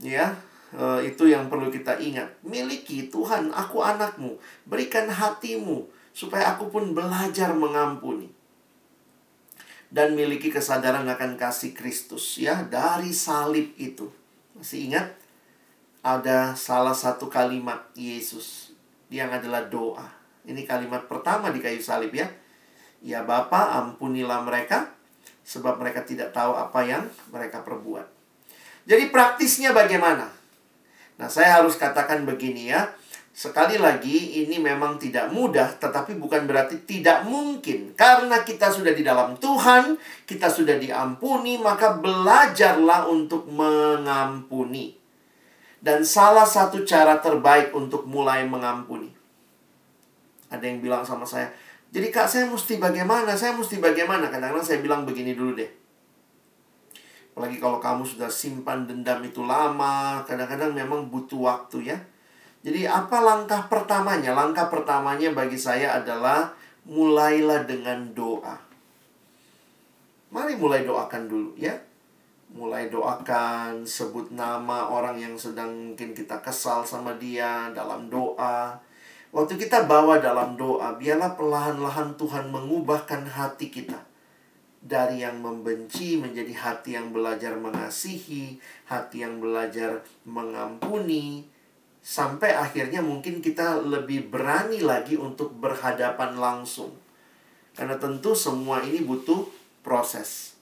[0.04, 0.36] Ya,
[0.76, 2.28] e, itu yang perlu kita ingat.
[2.43, 4.36] Miliki Tuhan, aku anakmu.
[4.68, 8.28] Berikan hatimu, supaya aku pun belajar mengampuni.
[9.88, 14.12] Dan miliki kesadaran akan kasih Kristus ya, dari salib itu.
[14.60, 15.27] Masih ingat?
[16.08, 18.72] Ada salah satu kalimat Yesus
[19.12, 20.08] yang adalah doa.
[20.47, 22.32] Ini kalimat pertama di kayu salib ya.
[23.03, 24.95] Ya Bapa, ampunilah mereka
[25.43, 28.08] sebab mereka tidak tahu apa yang mereka perbuat.
[28.88, 30.32] Jadi praktisnya bagaimana?
[31.20, 32.88] Nah, saya harus katakan begini ya.
[33.38, 37.93] Sekali lagi, ini memang tidak mudah, tetapi bukan berarti tidak mungkin.
[37.93, 39.93] Karena kita sudah di dalam Tuhan,
[40.26, 45.07] kita sudah diampuni, maka belajarlah untuk mengampuni.
[45.88, 49.08] Dan salah satu cara terbaik untuk mulai mengampuni.
[50.52, 51.48] Ada yang bilang sama saya,
[51.96, 53.40] jadi kak saya mesti bagaimana?
[53.40, 54.28] Saya mesti bagaimana?
[54.28, 55.72] Kadang-kadang saya bilang begini dulu deh.
[57.32, 61.98] Apalagi kalau kamu sudah simpan dendam itu lama, kadang-kadang memang butuh waktu ya
[62.68, 64.36] jadi apa langkah pertamanya?
[64.36, 66.52] Langkah pertamanya bagi saya adalah
[66.84, 68.60] mulailah dengan doa.
[70.36, 71.72] Mari mulai doakan dulu ya.
[72.48, 78.80] Mulai doakan, sebut nama orang yang sedang mungkin kita kesal sama dia dalam doa.
[79.36, 84.00] Waktu kita bawa dalam doa, biarlah perlahan-lahan Tuhan mengubahkan hati kita.
[84.80, 88.56] Dari yang membenci menjadi hati yang belajar mengasihi,
[88.88, 91.43] hati yang belajar mengampuni,
[92.00, 96.95] sampai akhirnya mungkin kita lebih berani lagi untuk berhadapan langsung.
[97.76, 99.45] Karena tentu semua ini butuh
[99.84, 100.57] proses.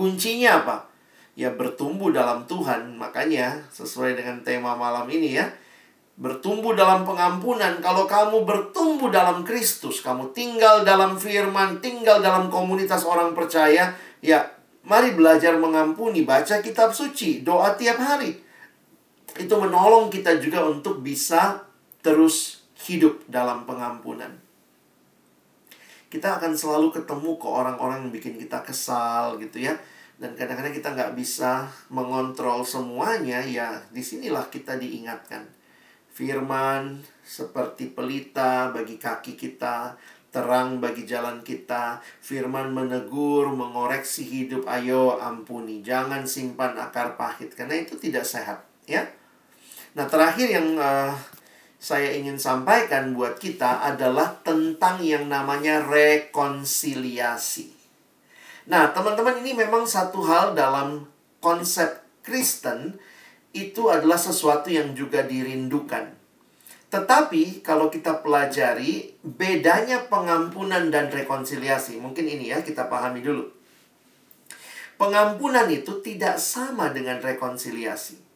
[0.00, 0.88] Kuncinya apa?
[1.36, 2.96] Ya bertumbuh dalam Tuhan.
[2.96, 5.52] Makanya sesuai dengan tema malam ini ya.
[6.16, 7.84] Bertumbuh dalam pengampunan.
[7.84, 13.92] Kalau kamu bertumbuh dalam Kristus, kamu tinggal dalam firman, tinggal dalam komunitas orang percaya,
[14.24, 14.40] ya
[14.88, 18.48] mari belajar mengampuni, baca kitab suci, doa tiap hari
[19.38, 21.62] itu menolong kita juga untuk bisa
[22.04, 24.49] terus hidup dalam pengampunan.
[26.10, 29.78] Kita akan selalu ketemu ke orang-orang yang bikin kita kesal gitu ya.
[30.18, 35.46] Dan kadang-kadang kita nggak bisa mengontrol semuanya ya di sinilah kita diingatkan.
[36.10, 39.94] Firman seperti pelita bagi kaki kita,
[40.34, 42.02] terang bagi jalan kita.
[42.20, 44.66] Firman menegur, mengoreksi hidup.
[44.66, 49.06] Ayo ampuni, jangan simpan akar pahit karena itu tidak sehat, ya.
[49.90, 51.10] Nah, terakhir yang uh,
[51.80, 57.72] saya ingin sampaikan buat kita adalah tentang yang namanya rekonsiliasi.
[58.68, 61.08] Nah, teman-teman ini memang satu hal dalam
[61.40, 63.00] konsep Kristen
[63.56, 66.20] itu adalah sesuatu yang juga dirindukan.
[66.92, 73.48] Tetapi kalau kita pelajari bedanya pengampunan dan rekonsiliasi, mungkin ini ya kita pahami dulu.
[75.00, 78.29] Pengampunan itu tidak sama dengan rekonsiliasi.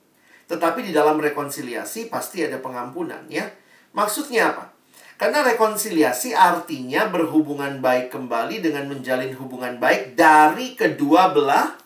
[0.45, 3.49] Tetapi di dalam rekonsiliasi pasti ada pengampunan ya.
[3.97, 4.75] Maksudnya apa?
[5.15, 11.79] Karena rekonsiliasi artinya berhubungan baik kembali dengan menjalin hubungan baik dari kedua belah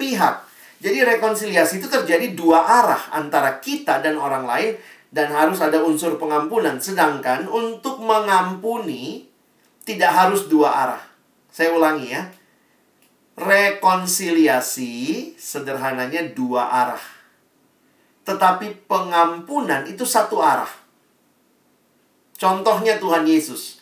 [0.00, 0.48] pihak.
[0.80, 4.72] Jadi rekonsiliasi itu terjadi dua arah antara kita dan orang lain
[5.12, 6.80] dan harus ada unsur pengampunan.
[6.80, 9.28] Sedangkan untuk mengampuni
[9.84, 11.02] tidak harus dua arah.
[11.52, 12.32] Saya ulangi ya.
[13.36, 17.19] Rekonsiliasi sederhananya dua arah
[18.24, 20.70] tetapi pengampunan itu satu arah.
[22.40, 23.80] Contohnya Tuhan Yesus.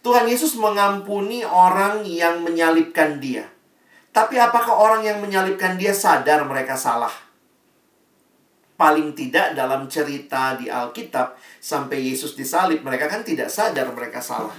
[0.00, 3.44] Tuhan Yesus mengampuni orang yang menyalibkan dia.
[4.14, 7.12] Tapi apakah orang yang menyalibkan dia sadar mereka salah?
[8.78, 14.54] Paling tidak dalam cerita di Alkitab sampai Yesus disalib mereka kan tidak sadar mereka salah.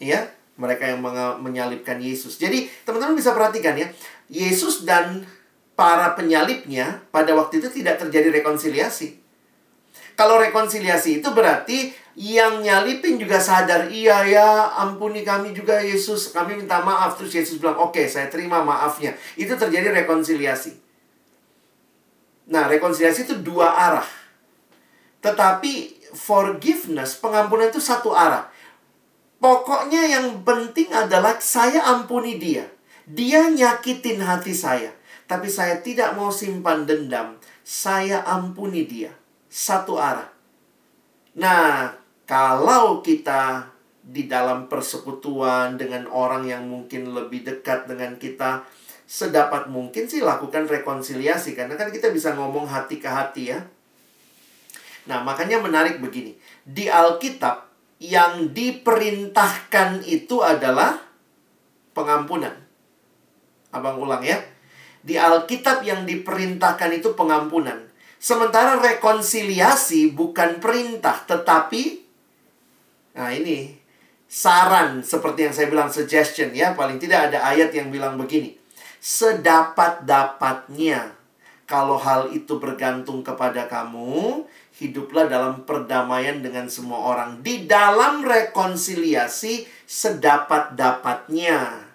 [0.00, 1.04] Ya, mereka yang
[1.44, 2.40] menyalibkan Yesus.
[2.40, 3.88] Jadi, teman-teman bisa perhatikan ya.
[4.26, 5.22] Yesus dan
[5.76, 9.20] para penyalibnya pada waktu itu tidak terjadi rekonsiliasi.
[10.16, 16.56] Kalau rekonsiliasi itu berarti yang nyalipin juga sadar, iya ya, ampuni kami juga Yesus, kami
[16.56, 17.20] minta maaf.
[17.20, 19.12] Terus Yesus bilang, oke, okay, saya terima maafnya.
[19.36, 20.72] Itu terjadi rekonsiliasi.
[22.48, 24.08] Nah, rekonsiliasi itu dua arah.
[25.20, 28.48] Tetapi forgiveness, pengampunan itu satu arah.
[29.36, 32.64] Pokoknya yang penting adalah saya ampuni dia.
[33.04, 34.95] Dia nyakitin hati saya.
[35.26, 37.34] Tapi saya tidak mau simpan dendam.
[37.66, 39.10] Saya ampuni dia.
[39.50, 40.30] Satu arah.
[41.34, 41.90] Nah,
[42.22, 43.74] kalau kita
[44.06, 48.62] di dalam persekutuan dengan orang yang mungkin lebih dekat dengan kita,
[49.02, 51.58] sedapat mungkin sih lakukan rekonsiliasi.
[51.58, 53.66] Karena kan kita bisa ngomong hati ke hati ya.
[55.10, 56.38] Nah, makanya menarik begini.
[56.62, 57.66] Di Alkitab,
[57.98, 61.02] yang diperintahkan itu adalah
[61.96, 62.54] pengampunan.
[63.74, 64.55] Abang ulang ya
[65.06, 67.78] di Alkitab yang diperintahkan itu pengampunan.
[68.18, 72.02] Sementara rekonsiliasi bukan perintah, tetapi
[73.14, 73.78] nah ini
[74.26, 78.58] saran seperti yang saya bilang suggestion ya, paling tidak ada ayat yang bilang begini.
[78.98, 81.14] Sedapat-dapatnya
[81.70, 84.42] kalau hal itu bergantung kepada kamu,
[84.82, 87.46] hiduplah dalam perdamaian dengan semua orang.
[87.46, 91.85] Di dalam rekonsiliasi sedapat-dapatnya.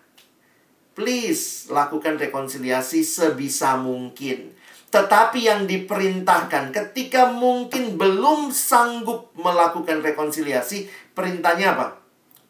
[0.92, 4.52] Please lakukan rekonsiliasi sebisa mungkin.
[4.92, 11.88] Tetapi yang diperintahkan ketika mungkin belum sanggup melakukan rekonsiliasi, perintahnya apa?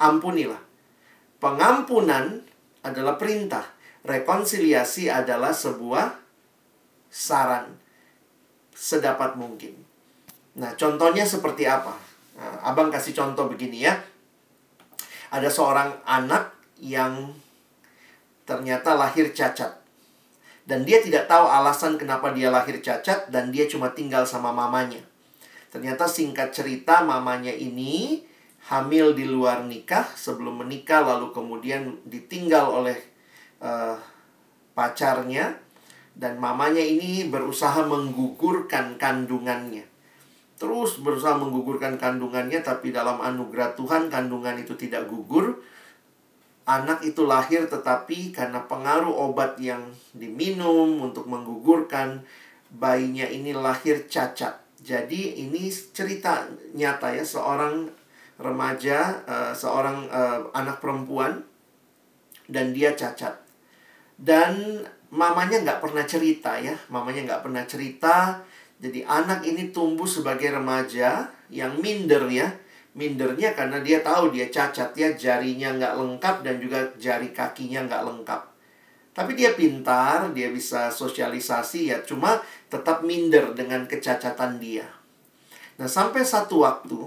[0.01, 0.57] Ampunilah.
[1.37, 2.41] Pengampunan
[2.81, 3.61] adalah perintah.
[4.01, 6.17] Rekonsiliasi adalah sebuah
[7.13, 7.77] saran
[8.73, 9.77] sedapat mungkin.
[10.57, 11.93] Nah, contohnya seperti apa?
[12.41, 13.93] Nah, abang kasih contoh begini ya.
[15.29, 17.29] Ada seorang anak yang
[18.43, 19.81] ternyata lahir cacat.
[20.61, 25.01] Dan dia tidak tahu alasan kenapa dia lahir cacat dan dia cuma tinggal sama mamanya.
[25.73, 28.23] Ternyata singkat cerita mamanya ini
[28.69, 32.97] hamil di luar nikah sebelum menikah lalu kemudian ditinggal oleh
[33.63, 33.97] uh,
[34.77, 35.57] pacarnya
[36.13, 39.87] dan mamanya ini berusaha menggugurkan kandungannya.
[40.61, 45.57] Terus berusaha menggugurkan kandungannya tapi dalam anugerah Tuhan kandungan itu tidak gugur.
[46.70, 49.82] Anak itu lahir tetapi karena pengaruh obat yang
[50.14, 52.22] diminum untuk menggugurkan
[52.70, 54.62] bayinya ini lahir cacat.
[54.82, 57.89] Jadi ini cerita nyata ya seorang
[58.41, 61.45] remaja, uh, seorang uh, anak perempuan
[62.49, 63.38] dan dia cacat.
[64.22, 68.39] Dan mamanya nggak pernah cerita ya mamanya nggak pernah cerita
[68.82, 72.47] jadi anak ini tumbuh sebagai remaja yang minder ya
[72.91, 78.03] mindernya karena dia tahu dia cacat ya jarinya nggak lengkap dan juga jari kakinya nggak
[78.03, 78.41] lengkap
[79.11, 84.87] tapi dia pintar dia bisa sosialisasi ya cuma tetap minder dengan kecacatan dia
[85.79, 86.99] nah sampai satu waktu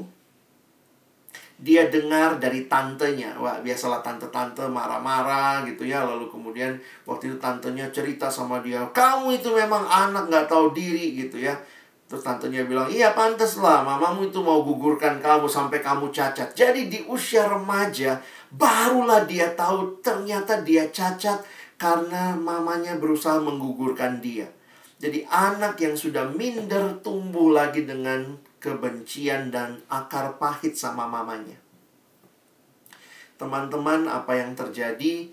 [1.54, 3.38] dia dengar dari tantenya.
[3.38, 6.02] Wah, biasalah tante-tante marah-marah gitu ya.
[6.02, 6.74] Lalu kemudian
[7.06, 11.54] waktu itu tantenya cerita sama dia, "Kamu itu memang anak nggak tahu diri." gitu ya.
[12.04, 13.80] Terus tantenya bilang, "Iya, pantas lah.
[13.80, 18.20] Mamamu itu mau gugurkan kamu sampai kamu cacat." Jadi di usia remaja
[18.52, 21.40] barulah dia tahu ternyata dia cacat
[21.80, 24.46] karena mamanya berusaha menggugurkan dia.
[25.00, 31.60] Jadi anak yang sudah minder tumbuh lagi dengan kebencian dan akar pahit sama mamanya.
[33.36, 35.28] Teman-teman, apa yang terjadi?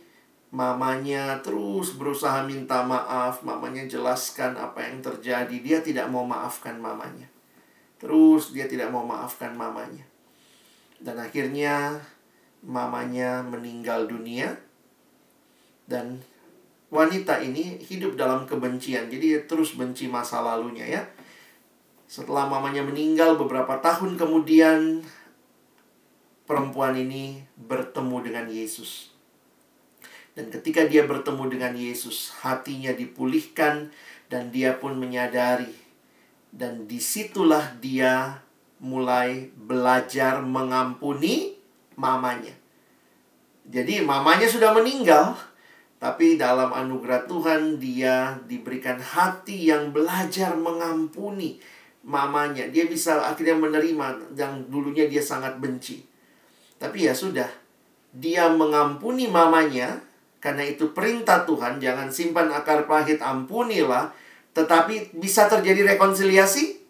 [0.52, 5.56] Mamanya terus berusaha minta maaf, mamanya jelaskan apa yang terjadi.
[5.64, 7.28] Dia tidak mau maafkan mamanya.
[7.96, 10.04] Terus dia tidak mau maafkan mamanya.
[11.00, 12.04] Dan akhirnya
[12.68, 14.60] mamanya meninggal dunia.
[15.88, 16.20] Dan
[16.92, 19.08] wanita ini hidup dalam kebencian.
[19.08, 21.04] Jadi dia terus benci masa lalunya ya
[22.12, 25.00] setelah mamanya meninggal beberapa tahun kemudian
[26.44, 29.11] perempuan ini bertemu dengan Yesus.
[30.42, 33.94] Dan ketika dia bertemu dengan Yesus, hatinya dipulihkan
[34.26, 35.70] dan dia pun menyadari.
[36.50, 38.42] Dan di situlah dia
[38.82, 41.54] mulai belajar mengampuni
[41.94, 42.58] mamanya.
[43.70, 45.38] Jadi mamanya sudah meninggal,
[46.02, 51.62] tapi dalam anugerah Tuhan dia diberikan hati yang belajar mengampuni
[52.02, 52.66] mamanya.
[52.74, 56.02] Dia bisa akhirnya menerima yang dulunya dia sangat benci.
[56.82, 57.46] Tapi ya sudah,
[58.10, 60.10] dia mengampuni mamanya
[60.42, 64.10] karena itu perintah Tuhan, jangan simpan akar pahit, ampunilah.
[64.58, 66.82] Tetapi bisa terjadi rekonsiliasi?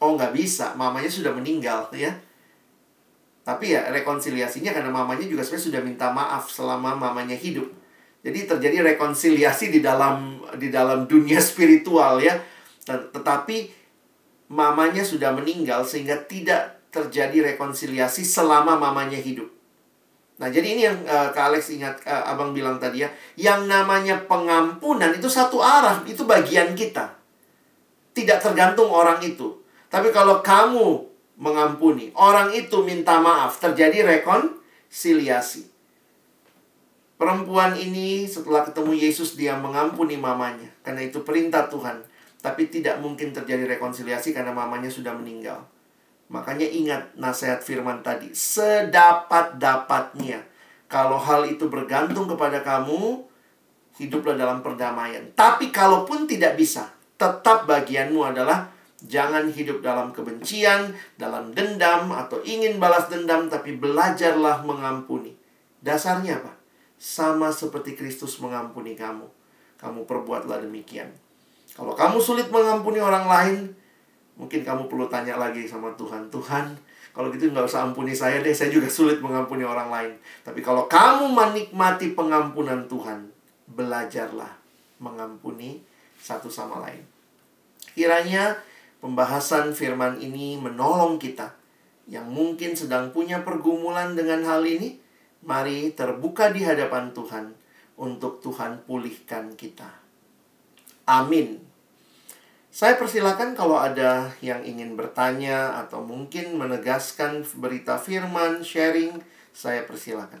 [0.00, 2.16] Oh nggak bisa, mamanya sudah meninggal ya.
[3.44, 7.68] Tapi ya rekonsiliasinya karena mamanya juga sebenarnya sudah minta maaf selama mamanya hidup.
[8.24, 12.40] Jadi terjadi rekonsiliasi di dalam di dalam dunia spiritual ya.
[12.88, 13.56] Tetapi
[14.48, 19.59] mamanya sudah meninggal sehingga tidak terjadi rekonsiliasi selama mamanya hidup.
[20.40, 24.24] Nah, jadi ini yang uh, Kak Alex ingat uh, Abang bilang tadi ya, yang namanya
[24.24, 27.12] pengampunan itu satu arah, itu bagian kita.
[28.16, 29.60] Tidak tergantung orang itu.
[29.92, 31.04] Tapi kalau kamu
[31.36, 35.68] mengampuni, orang itu minta maaf, terjadi rekonsiliasi.
[37.20, 42.00] Perempuan ini setelah ketemu Yesus dia mengampuni mamanya karena itu perintah Tuhan.
[42.40, 45.60] Tapi tidak mungkin terjadi rekonsiliasi karena mamanya sudah meninggal.
[46.30, 48.30] Makanya ingat nasihat firman tadi.
[48.30, 50.46] Sedapat-dapatnya.
[50.86, 53.26] Kalau hal itu bergantung kepada kamu,
[53.98, 55.26] hiduplah dalam perdamaian.
[55.34, 56.86] Tapi kalaupun tidak bisa,
[57.18, 58.70] tetap bagianmu adalah
[59.02, 65.34] jangan hidup dalam kebencian, dalam dendam, atau ingin balas dendam, tapi belajarlah mengampuni.
[65.82, 66.54] Dasarnya apa?
[67.00, 69.26] Sama seperti Kristus mengampuni kamu.
[69.80, 71.10] Kamu perbuatlah demikian.
[71.72, 73.72] Kalau kamu sulit mengampuni orang lain,
[74.40, 76.32] mungkin kamu perlu tanya lagi sama Tuhan.
[76.32, 76.72] Tuhan,
[77.12, 80.12] kalau gitu nggak usah ampuni saya deh, saya juga sulit mengampuni orang lain.
[80.40, 83.28] Tapi kalau kamu menikmati pengampunan Tuhan,
[83.68, 84.48] belajarlah
[84.96, 85.84] mengampuni
[86.16, 87.04] satu sama lain.
[87.92, 88.56] Kiranya
[89.04, 91.52] pembahasan firman ini menolong kita
[92.08, 94.96] yang mungkin sedang punya pergumulan dengan hal ini.
[95.40, 97.56] Mari terbuka di hadapan Tuhan
[97.96, 99.88] untuk Tuhan pulihkan kita.
[101.08, 101.69] Amin.
[102.70, 109.18] Saya persilakan kalau ada yang ingin bertanya atau mungkin menegaskan berita firman, sharing,
[109.50, 110.38] saya persilakan.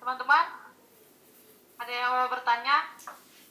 [0.00, 0.44] Teman-teman,
[1.76, 2.88] ada yang mau bertanya?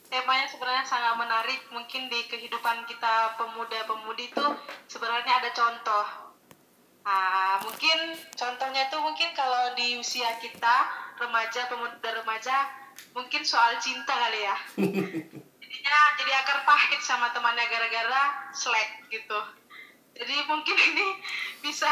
[0.10, 1.62] Temanya sebenarnya sangat menarik.
[1.70, 4.46] Mungkin di kehidupan kita pemuda-pemudi itu
[4.90, 6.06] sebenarnya ada contoh.
[7.06, 10.90] Nah, mungkin contohnya itu mungkin kalau di usia kita,
[11.22, 12.66] remaja, pemuda remaja,
[13.14, 14.58] mungkin soal cinta kali ya.
[15.78, 19.40] jadinya jadi akar pahit sama temannya gara-gara slack gitu.
[20.18, 21.08] Jadi mungkin ini
[21.62, 21.86] bisa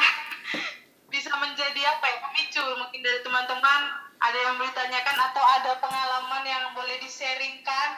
[1.14, 2.66] bisa menjadi apa ya pemicu.
[2.66, 3.82] Mungkin dari teman-teman
[4.18, 7.90] ada yang ditanyakan atau ada pengalaman yang boleh disaringkan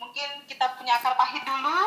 [0.00, 1.80] mungkin kita punya akar pahit dulu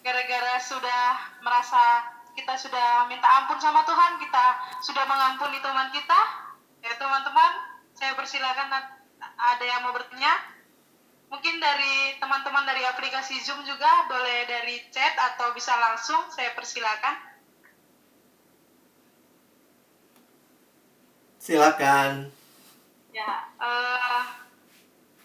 [0.00, 4.46] gara-gara sudah merasa kita sudah minta ampun sama Tuhan kita
[4.80, 6.20] sudah mengampuni teman kita.
[6.80, 8.72] Ya teman-teman saya persilakan
[9.20, 10.55] ada yang mau bertanya
[11.26, 17.14] mungkin dari teman-teman dari aplikasi Zoom juga boleh dari chat atau bisa langsung saya persilakan.
[21.42, 22.30] Silakan.
[23.14, 24.22] Ya, uh,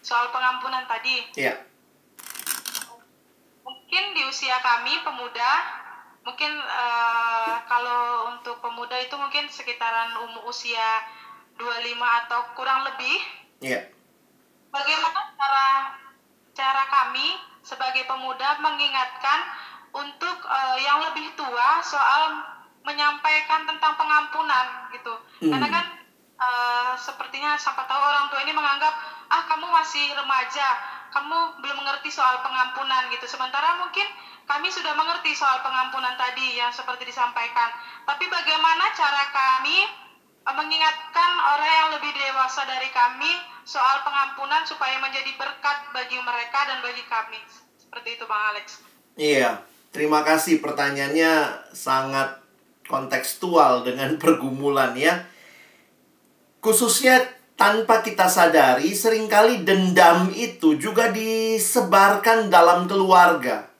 [0.02, 1.26] soal pengampunan tadi.
[1.34, 1.58] Iya.
[3.66, 5.52] Mungkin di usia kami pemuda,
[6.22, 11.02] mungkin uh, kalau untuk pemuda itu mungkin sekitaran umur usia
[11.58, 11.66] 25
[12.26, 13.18] atau kurang lebih.
[13.62, 14.01] Iya
[14.72, 15.68] bagaimana cara
[16.56, 19.40] cara kami sebagai pemuda mengingatkan
[19.92, 22.42] untuk uh, yang lebih tua soal
[22.82, 25.14] menyampaikan tentang pengampunan gitu.
[25.44, 25.54] Hmm.
[25.54, 25.84] karena kan
[26.40, 28.94] uh, sepertinya siapa tahu orang tua ini menganggap
[29.30, 30.66] ah kamu masih remaja
[31.12, 33.28] kamu belum mengerti soal pengampunan gitu.
[33.28, 34.08] Sementara mungkin
[34.48, 37.68] kami sudah mengerti soal pengampunan tadi yang seperti disampaikan.
[38.08, 39.86] Tapi bagaimana cara kami
[40.50, 43.30] mengingatkan orang yang lebih dewasa dari kami
[43.62, 47.38] soal pengampunan supaya menjadi berkat bagi mereka dan bagi kami.
[47.78, 48.82] Seperti itu Bang Alex.
[49.14, 49.62] Iya,
[49.94, 52.42] terima kasih pertanyaannya sangat
[52.90, 55.22] kontekstual dengan pergumulan ya.
[56.58, 57.22] Khususnya
[57.54, 63.70] tanpa kita sadari, sering kali dendam itu juga disebarkan dalam keluarga.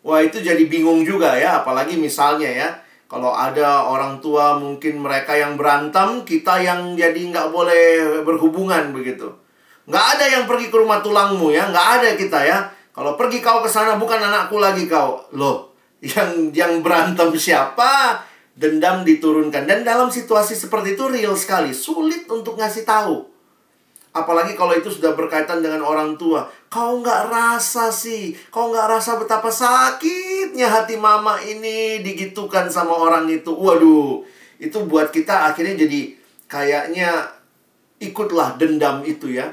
[0.00, 2.68] Wah, itu jadi bingung juga ya, apalagi misalnya ya
[3.10, 7.84] kalau ada orang tua mungkin mereka yang berantem, kita yang jadi nggak boleh
[8.22, 9.34] berhubungan begitu.
[9.90, 12.70] Nggak ada yang pergi ke rumah tulangmu ya, nggak ada kita ya.
[12.94, 15.26] Kalau pergi kau ke sana bukan anakku lagi kau.
[15.34, 15.74] Loh,
[16.14, 18.22] yang yang berantem siapa?
[18.54, 19.66] Dendam diturunkan.
[19.66, 23.26] Dan dalam situasi seperti itu real sekali, sulit untuk ngasih tahu.
[24.10, 26.50] Apalagi kalau itu sudah berkaitan dengan orang tua.
[26.66, 28.34] Kau nggak rasa sih.
[28.50, 33.54] Kau nggak rasa betapa sakitnya hati mama ini digitukan sama orang itu.
[33.54, 34.26] Waduh.
[34.58, 36.18] Itu buat kita akhirnya jadi
[36.50, 37.30] kayaknya
[38.02, 39.46] ikutlah dendam itu ya.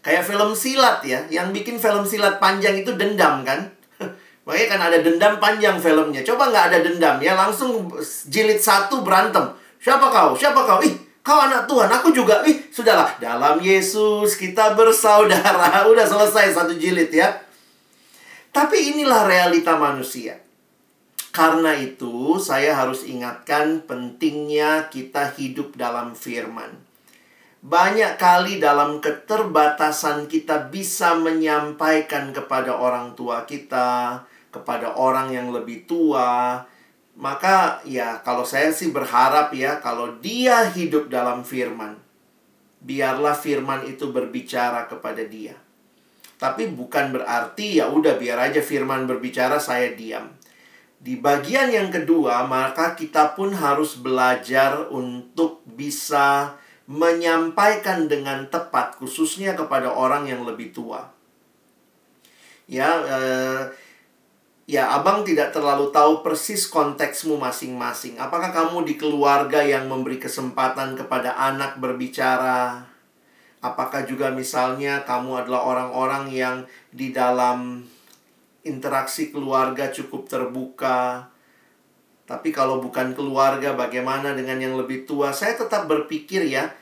[0.00, 1.28] Kayak film silat ya.
[1.28, 3.68] Yang bikin film silat panjang itu dendam kan.
[4.48, 6.24] Makanya kan ada dendam panjang filmnya.
[6.24, 7.36] Coba nggak ada dendam ya.
[7.36, 7.92] Langsung
[8.32, 9.44] jilid satu berantem.
[9.76, 10.32] Siapa kau?
[10.32, 10.80] Siapa kau?
[10.80, 12.46] Ih, Kau anak Tuhan, aku juga.
[12.46, 13.18] Ih, sudahlah.
[13.18, 15.82] Dalam Yesus kita bersaudara.
[15.90, 17.34] Udah selesai satu jilid ya.
[18.54, 20.38] Tapi inilah realita manusia.
[21.34, 26.78] Karena itu, saya harus ingatkan pentingnya kita hidup dalam firman.
[27.58, 34.22] Banyak kali dalam keterbatasan kita bisa menyampaikan kepada orang tua kita,
[34.54, 36.62] kepada orang yang lebih tua,
[37.16, 42.06] maka ya kalau saya sih berharap ya kalau dia hidup dalam firman
[42.86, 45.58] biarlah firman itu berbicara kepada dia.
[46.38, 50.30] Tapi bukan berarti ya udah biar aja firman berbicara saya diam.
[50.96, 56.56] Di bagian yang kedua, maka kita pun harus belajar untuk bisa
[56.86, 61.10] menyampaikan dengan tepat khususnya kepada orang yang lebih tua.
[62.66, 63.60] Ya, eh,
[64.66, 68.18] Ya, abang tidak terlalu tahu persis konteksmu masing-masing.
[68.18, 72.82] Apakah kamu di keluarga yang memberi kesempatan kepada anak berbicara?
[73.62, 76.56] Apakah juga misalnya kamu adalah orang-orang yang
[76.90, 77.86] di dalam
[78.66, 81.30] interaksi keluarga cukup terbuka?
[82.26, 85.30] Tapi kalau bukan keluarga, bagaimana dengan yang lebih tua?
[85.30, 86.74] Saya tetap berpikir ya,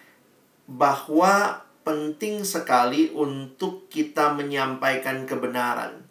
[0.64, 6.03] bahwa penting sekali untuk kita menyampaikan kebenaran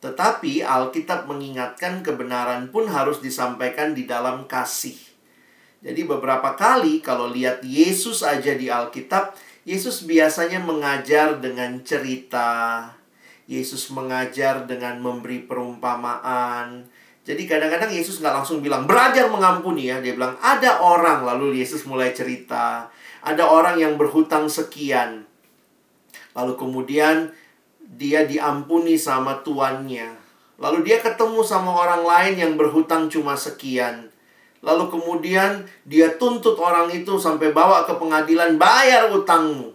[0.00, 4.96] tetapi Alkitab mengingatkan kebenaran pun harus disampaikan di dalam kasih.
[5.80, 12.84] Jadi beberapa kali kalau lihat Yesus aja di Alkitab, Yesus biasanya mengajar dengan cerita.
[13.44, 16.86] Yesus mengajar dengan memberi perumpamaan.
[17.26, 20.00] Jadi kadang-kadang Yesus nggak langsung bilang, belajar mengampuni ya.
[20.00, 22.88] Dia bilang, ada orang, lalu Yesus mulai cerita.
[23.20, 25.28] Ada orang yang berhutang sekian.
[26.32, 27.34] Lalu kemudian
[27.90, 30.14] dia diampuni sama tuannya.
[30.60, 34.12] Lalu dia ketemu sama orang lain yang berhutang cuma sekian.
[34.60, 39.72] Lalu kemudian dia tuntut orang itu sampai bawa ke pengadilan, bayar utangmu.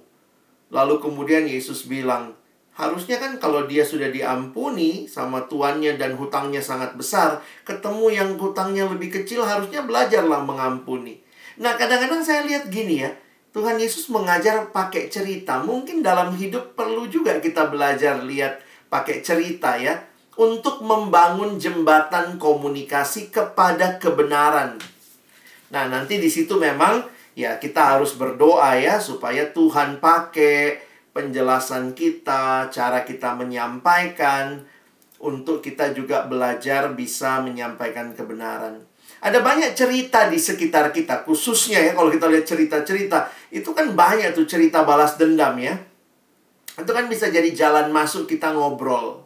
[0.70, 2.38] Lalu kemudian Yesus bilang,
[2.78, 8.86] harusnya kan kalau dia sudah diampuni sama tuannya dan hutangnya sangat besar, ketemu yang hutangnya
[8.86, 11.18] lebih kecil harusnya belajarlah mengampuni.
[11.58, 13.10] Nah kadang-kadang saya lihat gini ya,
[13.56, 15.64] Tuhan Yesus mengajar pakai cerita.
[15.64, 18.60] Mungkin dalam hidup perlu juga kita belajar lihat
[18.92, 19.96] pakai cerita ya
[20.36, 24.76] untuk membangun jembatan komunikasi kepada kebenaran.
[25.72, 30.84] Nah, nanti di situ memang ya kita harus berdoa ya supaya Tuhan pakai
[31.16, 34.68] penjelasan kita, cara kita menyampaikan
[35.24, 38.84] untuk kita juga belajar bisa menyampaikan kebenaran.
[39.26, 44.38] Ada banyak cerita di sekitar kita, khususnya ya kalau kita lihat cerita-cerita, itu kan banyak
[44.38, 45.74] tuh cerita balas dendam ya.
[46.78, 49.26] Itu kan bisa jadi jalan masuk kita ngobrol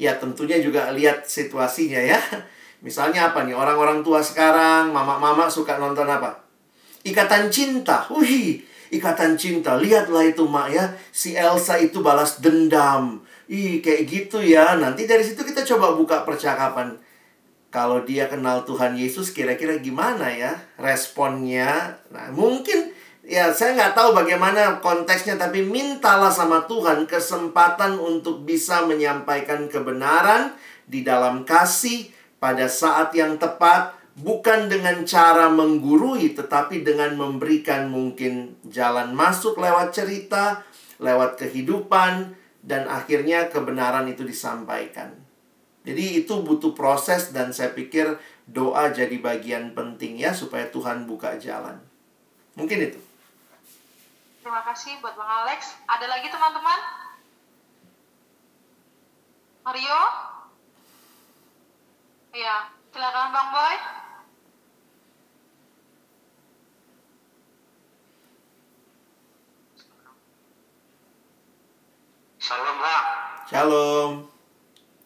[0.00, 2.16] ya tentunya juga lihat situasinya ya.
[2.84, 6.40] Misalnya apa nih, orang-orang tua sekarang, mama-mama suka nonton apa?
[7.04, 8.08] Ikatan Cinta.
[8.08, 9.76] Wih, Ikatan Cinta.
[9.76, 10.84] Lihatlah itu, Mak ya.
[11.12, 13.20] Si Elsa itu balas dendam.
[13.52, 14.80] Ih, kayak gitu ya.
[14.80, 16.96] Nanti dari situ kita coba buka percakapan.
[17.70, 22.02] Kalau dia kenal Tuhan Yesus, kira-kira gimana ya responnya?
[22.10, 22.90] Nah, mungkin
[23.22, 30.50] ya saya nggak tahu bagaimana konteksnya tapi mintalah sama Tuhan kesempatan untuk bisa menyampaikan kebenaran
[30.90, 32.10] di dalam kasih
[32.42, 39.94] pada saat yang tepat bukan dengan cara menggurui tetapi dengan memberikan mungkin jalan masuk lewat
[39.94, 40.66] cerita,
[40.98, 42.34] lewat kehidupan
[42.66, 45.19] dan akhirnya kebenaran itu disampaikan.
[45.80, 51.40] Jadi itu butuh proses dan saya pikir doa jadi bagian penting ya supaya Tuhan buka
[51.40, 51.80] jalan.
[52.52, 53.00] Mungkin itu.
[54.44, 55.76] Terima kasih buat Bang Alex.
[55.88, 56.80] Ada lagi teman-teman?
[59.64, 60.00] Mario?
[62.30, 62.56] Iya,
[62.92, 63.76] silakan Bang Boy.
[72.40, 73.02] Salam Pak.
[73.46, 74.29] Shalom.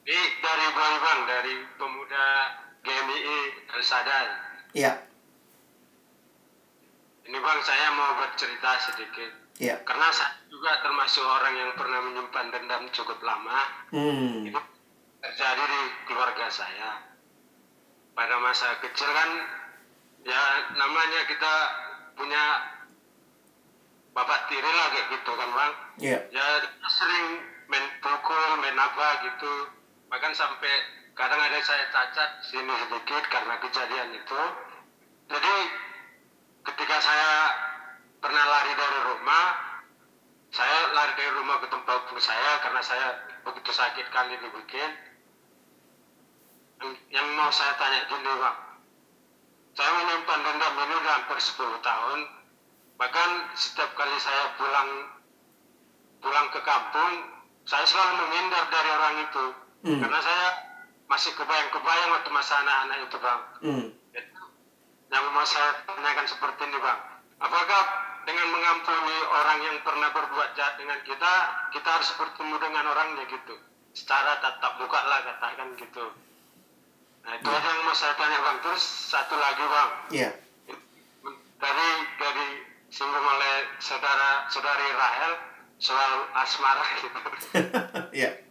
[0.05, 2.25] Ini dari Boy Bang, dari pemuda
[2.85, 3.41] GMI
[3.73, 4.27] Al Sadar.
[4.77, 4.93] Iya.
[7.25, 9.33] Ini bang saya mau bercerita sedikit.
[9.57, 9.81] Iya.
[9.89, 13.65] Karena saya juga termasuk orang yang pernah menyimpan dendam cukup lama.
[13.97, 14.45] Hmm.
[14.45, 14.61] Itu
[15.25, 17.01] terjadi di keluarga saya.
[18.13, 19.31] Pada masa kecil kan
[20.21, 20.43] ya
[20.77, 21.53] namanya kita
[22.13, 22.45] punya
[24.13, 25.73] bapak tiri lah kayak gitu kan bang.
[25.97, 26.19] Iya.
[26.29, 26.47] Ya
[26.93, 27.41] sering
[27.73, 29.55] main pukul, main apa gitu.
[30.15, 30.71] Bahkan sampai
[31.19, 34.43] kadang ada saya cacat sini sedikit karena kejadian itu.
[35.27, 35.57] Jadi
[36.71, 37.33] ketika saya
[38.23, 39.47] pernah lari dari rumah,
[40.55, 43.07] saya lari dari rumah ke tempat saya karena saya
[43.43, 44.91] begitu sakit kali dibikin.
[47.11, 48.59] Yang mau saya tanya gini bang,
[49.75, 52.19] saya menyimpan dendam ini udah hampir 10 tahun.
[53.03, 54.91] Bahkan setiap kali saya pulang
[56.23, 57.13] pulang ke kampung,
[57.67, 59.64] saya selalu menghindar dari orang itu.
[59.85, 60.01] Hmm.
[60.01, 60.47] Karena saya
[61.13, 63.41] masih kebayang-kebayang waktu masa anak-anak itu bang.
[63.61, 63.87] Hmm.
[65.13, 67.01] Yang mau saya tanyakan seperti ini bang,
[67.39, 67.83] apakah
[68.25, 71.33] dengan mengampuni orang yang pernah berbuat jahat dengan kita,
[71.77, 73.55] kita harus bertemu dengan orangnya gitu,
[73.93, 76.05] secara tatap muka lah katakan gitu.
[77.25, 78.57] Nah itu aja yang mau saya tanya bang.
[78.65, 80.31] Terus satu lagi bang, Iya.
[81.61, 82.47] dari dari
[82.89, 85.33] singgung oleh saudara saudari Rahel
[85.77, 87.21] soal asmara gitu.
[88.25, 88.44] Iya.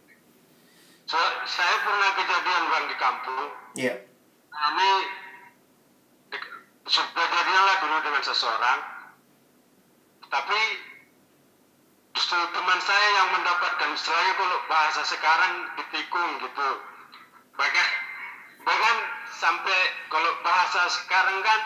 [1.04, 3.44] So, saya pernah kejadian bang di kampung.
[3.76, 3.94] Iya.
[4.54, 4.90] Ini
[6.32, 6.50] di-
[6.88, 8.78] sudah jadilah dulu dengan seseorang,
[10.32, 10.60] tapi
[12.16, 16.68] justru teman saya yang mendapatkan istilahnya kalau bahasa sekarang ditikung gitu.
[17.54, 17.88] Bahkan
[18.64, 18.96] bahkan
[19.28, 21.60] sampai kalau bahasa sekarang kan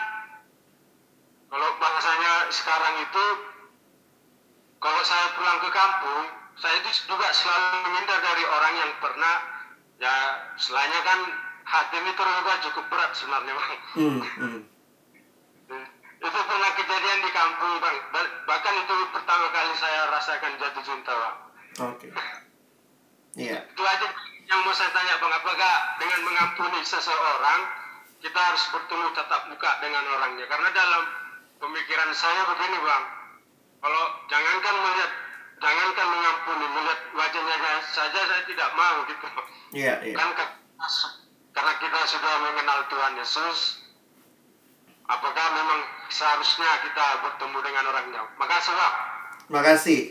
[1.47, 3.25] kalau bahasanya sekarang itu
[4.83, 6.25] kalau saya pulang ke kampung
[6.59, 9.35] saya itu juga selalu menghindar dari orang yang pernah
[9.97, 10.15] ya
[10.55, 11.19] selainnya kan
[11.63, 14.19] hati ini terluka cukup berat sebenarnya bang Hmm.
[14.21, 14.61] Hmm.
[16.19, 21.13] itu pernah kejadian di kampung bang Ba- bahkan itu pertama kali saya rasakan jatuh cinta
[21.13, 21.37] bang
[21.85, 22.07] Oke.
[23.39, 23.61] Iya.
[23.61, 24.07] itu aja
[24.49, 27.61] yang mau saya tanya bang apakah dengan mengampuni seseorang
[28.19, 31.03] kita harus bertemu tatap muka dengan orangnya karena dalam
[31.55, 33.03] pemikiran saya begini bang
[33.79, 35.11] kalau jangankan melihat
[35.59, 39.27] jangankan mengampuni melihat wajahnya saja saya tidak mau gitu
[39.75, 40.01] Iya.
[40.01, 40.15] Iya.
[40.17, 40.29] kan
[41.53, 43.57] karena kita sudah mengenal Tuhan Yesus
[45.05, 48.95] apakah memang seharusnya kita bertemu dengan orangnya makasih bang
[49.49, 50.01] Makasih.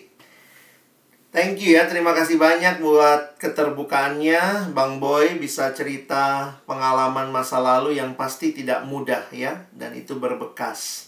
[1.31, 4.75] Thank you ya, terima kasih banyak buat keterbukaannya.
[4.75, 11.08] Bang Boy bisa cerita pengalaman masa lalu yang pasti tidak mudah ya, dan itu berbekas.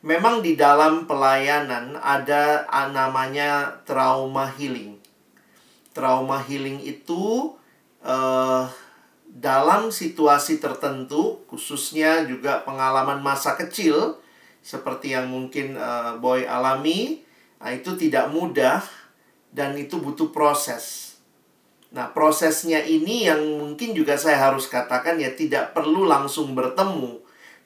[0.00, 4.96] Memang di dalam pelayanan ada namanya trauma healing.
[5.92, 7.52] Trauma healing itu
[8.00, 8.64] uh,
[9.28, 14.16] dalam situasi tertentu, khususnya juga pengalaman masa kecil,
[14.64, 17.20] seperti yang mungkin uh, Boy alami,
[17.60, 18.80] nah, itu tidak mudah
[19.52, 21.16] dan itu butuh proses.
[21.92, 27.20] Nah, prosesnya ini yang mungkin juga saya harus katakan ya tidak perlu langsung bertemu,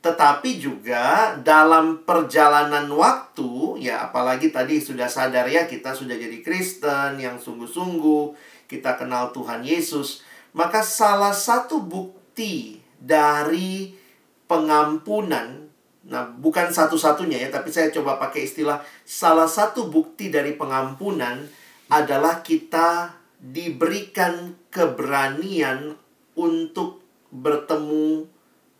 [0.04, 7.16] tetapi juga dalam perjalanan waktu ya apalagi tadi sudah sadar ya kita sudah jadi Kristen
[7.16, 8.36] yang sungguh-sungguh,
[8.68, 10.20] kita kenal Tuhan Yesus,
[10.52, 13.96] maka salah satu bukti dari
[14.44, 15.64] pengampunan
[16.04, 21.48] Nah, bukan satu-satunya ya, tapi saya coba pakai istilah salah satu bukti dari pengampunan
[21.88, 25.96] adalah kita diberikan keberanian
[26.36, 27.00] untuk
[27.32, 28.33] bertemu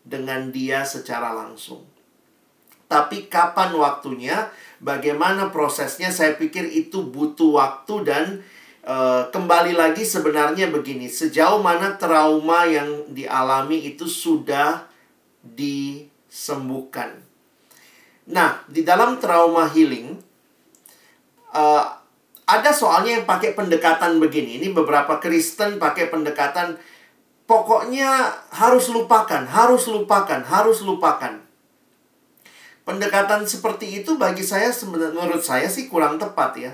[0.05, 1.81] dengan dia secara langsung.
[2.85, 8.25] Tapi kapan waktunya, bagaimana prosesnya, saya pikir itu butuh waktu dan
[8.85, 8.95] e,
[9.33, 14.85] kembali lagi sebenarnya begini, sejauh mana trauma yang dialami itu sudah
[15.41, 17.25] disembuhkan.
[18.29, 20.17] Nah, di dalam trauma healing,
[21.53, 21.85] uh,
[22.45, 24.61] ada soalnya yang pakai pendekatan begini.
[24.61, 26.77] Ini beberapa Kristen pakai pendekatan
[27.45, 31.41] pokoknya harus lupakan, harus lupakan, harus lupakan.
[32.85, 36.73] Pendekatan seperti itu bagi saya menurut saya sih kurang tepat ya.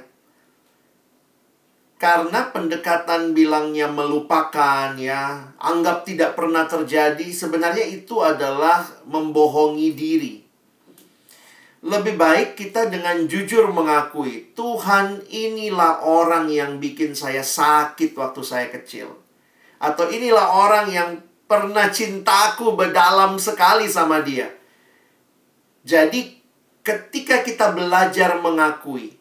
[1.96, 10.42] Karena pendekatan bilangnya melupakan ya, anggap tidak pernah terjadi, sebenarnya itu adalah membohongi diri.
[11.86, 18.74] Lebih baik kita dengan jujur mengakui, Tuhan inilah orang yang bikin saya sakit waktu saya
[18.74, 19.22] kecil.
[19.82, 21.10] Atau inilah orang yang
[21.50, 24.54] pernah cintaku berdalam sekali sama dia.
[25.82, 26.38] Jadi
[26.86, 29.18] ketika kita belajar mengakui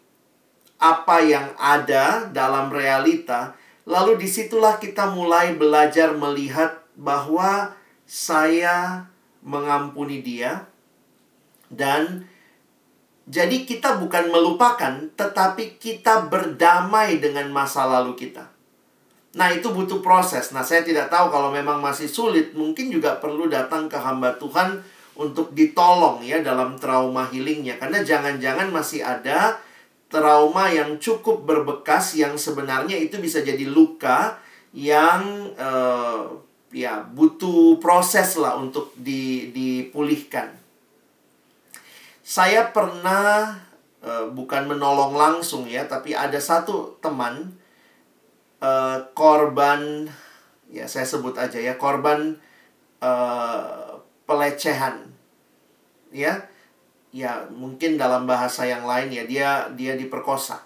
[0.76, 3.56] apa yang ada dalam realita,
[3.88, 7.72] lalu di situlah kita mulai belajar melihat bahwa
[8.04, 9.08] saya
[9.40, 10.68] mengampuni dia
[11.72, 12.28] dan
[13.30, 18.49] jadi kita bukan melupakan, tetapi kita berdamai dengan masa lalu kita.
[19.30, 20.50] Nah, itu butuh proses.
[20.50, 24.82] Nah, saya tidak tahu kalau memang masih sulit, mungkin juga perlu datang ke hamba Tuhan
[25.14, 27.78] untuk ditolong ya dalam trauma healingnya.
[27.78, 29.62] Karena jangan-jangan masih ada
[30.10, 34.42] trauma yang cukup berbekas yang sebenarnya itu bisa jadi luka
[34.74, 36.26] yang uh,
[36.74, 40.58] ya butuh proses lah untuk di, dipulihkan.
[42.26, 43.62] Saya pernah
[44.02, 47.59] uh, bukan menolong langsung ya, tapi ada satu teman
[48.60, 50.06] uh, korban
[50.70, 52.38] ya saya sebut aja ya korban
[53.02, 53.98] uh,
[54.28, 55.10] pelecehan.
[56.14, 56.46] Ya
[57.10, 60.62] ya mungkin dalam bahasa yang lain ya dia dia diperkosa.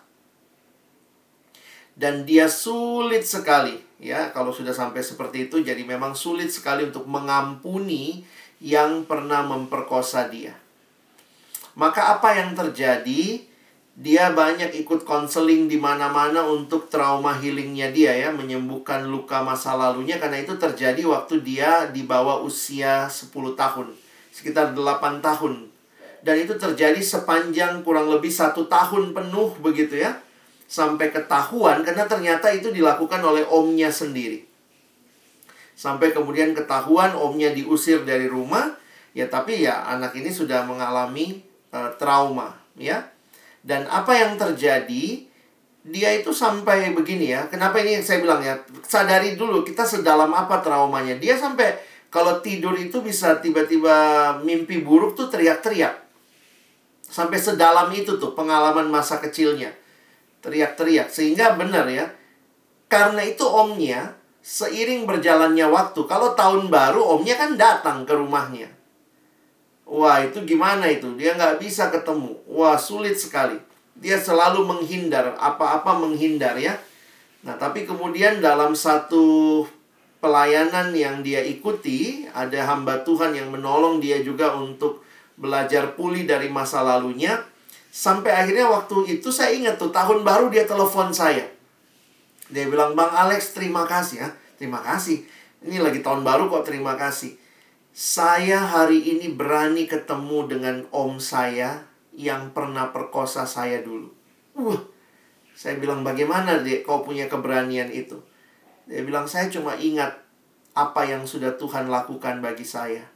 [1.94, 7.06] Dan dia sulit sekali ya kalau sudah sampai seperti itu jadi memang sulit sekali untuk
[7.06, 8.26] mengampuni
[8.58, 10.58] yang pernah memperkosa dia.
[11.74, 13.53] Maka apa yang terjadi?
[13.94, 20.18] Dia banyak ikut konseling di mana-mana untuk trauma healingnya dia ya, menyembuhkan luka masa lalunya
[20.18, 23.94] karena itu terjadi waktu dia di bawah usia 10 tahun,
[24.34, 25.70] sekitar 8 tahun.
[26.26, 30.18] Dan itu terjadi sepanjang kurang lebih satu tahun penuh begitu ya.
[30.66, 34.42] Sampai ketahuan karena ternyata itu dilakukan oleh omnya sendiri.
[35.78, 38.74] Sampai kemudian ketahuan omnya diusir dari rumah,
[39.14, 43.13] ya tapi ya anak ini sudah mengalami uh, trauma ya.
[43.64, 45.24] Dan apa yang terjadi
[45.84, 47.48] dia itu sampai begini ya.
[47.48, 48.60] Kenapa ini yang saya bilang ya?
[48.84, 51.16] Sadari dulu kita sedalam apa traumanya.
[51.16, 51.80] Dia sampai
[52.12, 53.96] kalau tidur itu bisa tiba-tiba
[54.44, 56.04] mimpi buruk tuh teriak-teriak.
[57.00, 59.72] Sampai sedalam itu tuh pengalaman masa kecilnya.
[60.44, 62.12] Teriak-teriak sehingga benar ya.
[62.92, 64.12] Karena itu omnya
[64.44, 68.68] seiring berjalannya waktu, kalau tahun baru omnya kan datang ke rumahnya.
[69.84, 71.12] Wah, itu gimana itu?
[71.20, 72.40] Dia nggak bisa ketemu.
[72.48, 73.60] Wah, sulit sekali.
[73.94, 76.80] Dia selalu menghindar, apa-apa menghindar ya.
[77.44, 79.62] Nah, tapi kemudian dalam satu
[80.24, 85.04] pelayanan yang dia ikuti, ada hamba Tuhan yang menolong dia juga untuk
[85.36, 87.44] belajar pulih dari masa lalunya.
[87.94, 91.44] Sampai akhirnya waktu itu saya ingat tuh, tahun baru dia telepon saya.
[92.48, 94.28] Dia bilang, Bang Alex terima kasih ya.
[94.56, 95.22] Terima kasih.
[95.60, 97.43] Ini lagi tahun baru kok terima kasih
[97.94, 104.10] saya hari ini berani ketemu dengan om saya yang pernah perkosa saya dulu.
[104.58, 104.82] Wah,
[105.54, 108.18] Saya bilang, bagaimana dek kau punya keberanian itu?
[108.90, 110.10] Dia bilang, saya cuma ingat
[110.74, 113.06] apa yang sudah Tuhan lakukan bagi saya.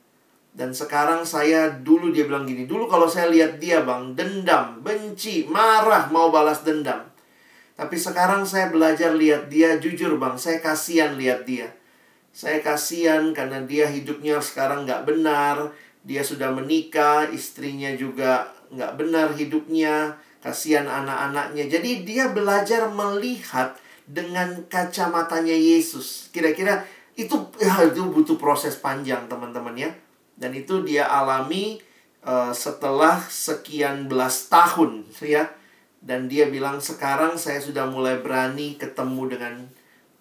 [0.55, 5.51] Dan sekarang saya dulu dia bilang gini, dulu kalau saya lihat dia bang, dendam, benci,
[5.51, 7.03] marah, mau balas dendam.
[7.75, 11.75] Tapi sekarang saya belajar lihat dia, jujur bang, saya kasihan lihat dia.
[12.39, 15.75] Saya kasihan karena dia hidupnya sekarang nggak benar,
[16.07, 21.67] dia sudah menikah, istrinya juga nggak benar hidupnya, kasihan anak-anaknya.
[21.67, 23.75] Jadi dia belajar melihat
[24.07, 26.31] dengan kacamatanya Yesus.
[26.31, 26.87] Kira-kira
[27.19, 29.91] itu ya, itu butuh proses panjang teman-teman ya.
[30.39, 31.83] Dan itu dia alami
[32.23, 35.51] uh, setelah sekian belas tahun ya.
[35.99, 39.55] Dan dia bilang sekarang saya sudah mulai berani ketemu dengan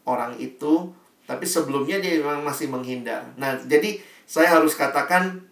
[0.09, 0.89] orang itu
[1.28, 5.43] tapi sebelumnya dia memang masih menghindar nah jadi saya harus katakan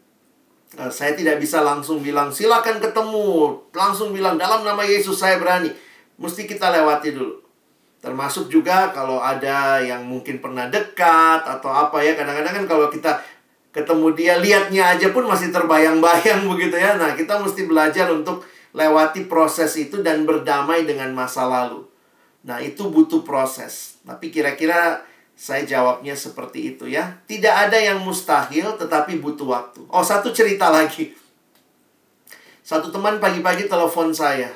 [0.80, 5.70] uh, saya tidak bisa langsung bilang silakan ketemu langsung bilang dalam nama Yesus saya berani
[6.16, 7.44] mesti kita lewati dulu
[8.00, 13.20] termasuk juga kalau ada yang mungkin pernah dekat atau apa ya kadang-kadang kan kalau kita
[13.76, 16.96] ketemu dia lihatnya aja pun masih terbayang-bayang begitu ya.
[16.96, 21.84] Nah, kita mesti belajar untuk lewati proses itu dan berdamai dengan masa lalu.
[22.48, 24.00] Nah, itu butuh proses.
[24.08, 25.04] Tapi kira-kira
[25.36, 27.20] saya jawabnya seperti itu ya.
[27.28, 29.84] Tidak ada yang mustahil tetapi butuh waktu.
[29.92, 31.12] Oh, satu cerita lagi.
[32.66, 34.50] Satu teman pagi-pagi telepon saya.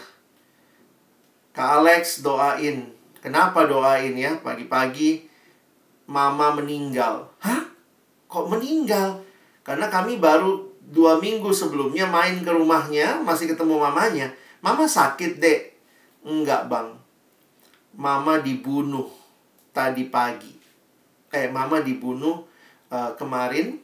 [1.53, 2.89] Kak Alex doain.
[3.19, 4.39] Kenapa doain ya?
[4.39, 5.27] Pagi-pagi
[6.09, 7.30] mama meninggal.
[7.43, 7.69] Hah?
[8.30, 9.25] kok meninggal?
[9.65, 14.30] Karena kami baru dua minggu sebelumnya main ke rumahnya, masih ketemu mamanya.
[14.61, 15.73] Mama sakit, dek.
[16.21, 16.93] Enggak, bang.
[17.97, 19.09] Mama dibunuh
[19.73, 20.59] tadi pagi.
[21.30, 22.41] Eh, mama dibunuh
[22.89, 23.77] uh, kemarin.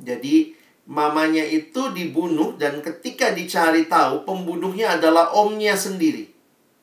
[0.00, 0.52] Jadi,
[0.84, 6.28] mamanya itu dibunuh dan ketika dicari tahu, pembunuhnya adalah omnya sendiri.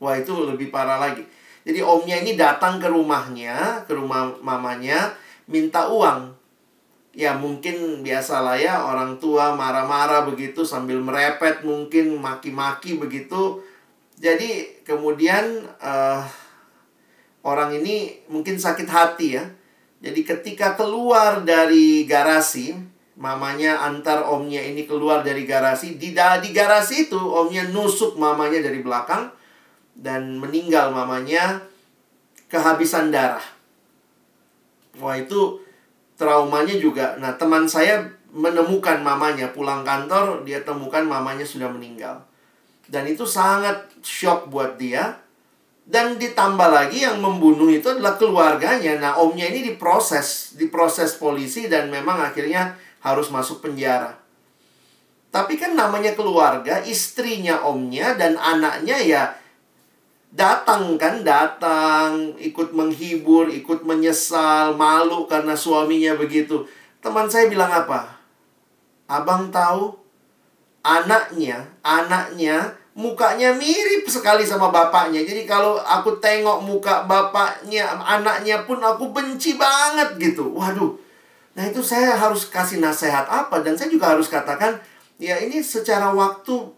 [0.01, 1.25] Wah, itu lebih parah lagi.
[1.65, 5.13] Jadi, omnya ini datang ke rumahnya, ke rumah mamanya,
[5.45, 6.33] minta uang.
[7.17, 13.57] Ya mungkin biasalah ya orang tua marah-marah begitu sambil merepet mungkin maki-maki begitu.
[14.21, 16.21] Jadi kemudian uh,
[17.47, 19.47] orang ini mungkin sakit hati ya.
[20.03, 22.75] Jadi ketika keluar dari garasi,
[23.17, 28.83] mamanya antar omnya ini keluar dari garasi, di di garasi itu omnya nusuk mamanya dari
[28.83, 29.31] belakang
[29.97, 31.65] dan meninggal mamanya
[32.51, 33.41] kehabisan darah.
[35.01, 35.61] Wah itu
[36.17, 37.17] traumanya juga.
[37.17, 42.21] Nah teman saya menemukan mamanya pulang kantor dia temukan mamanya sudah meninggal.
[42.87, 45.17] Dan itu sangat shock buat dia.
[45.87, 48.99] Dan ditambah lagi yang membunuh itu adalah keluarganya.
[48.99, 54.19] Nah omnya ini diproses, diproses polisi dan memang akhirnya harus masuk penjara.
[55.31, 59.23] Tapi kan namanya keluarga, istrinya omnya dan anaknya ya
[60.33, 66.67] datang kan datang ikut menghibur ikut menyesal malu karena suaminya begitu
[66.99, 68.19] teman saya bilang apa
[69.07, 69.95] abang tahu
[70.83, 78.81] anaknya anaknya mukanya mirip sekali sama bapaknya jadi kalau aku tengok muka bapaknya anaknya pun
[78.81, 80.97] aku benci banget gitu waduh
[81.53, 84.81] nah itu saya harus kasih nasihat apa dan saya juga harus katakan
[85.21, 86.73] ya ini secara waktu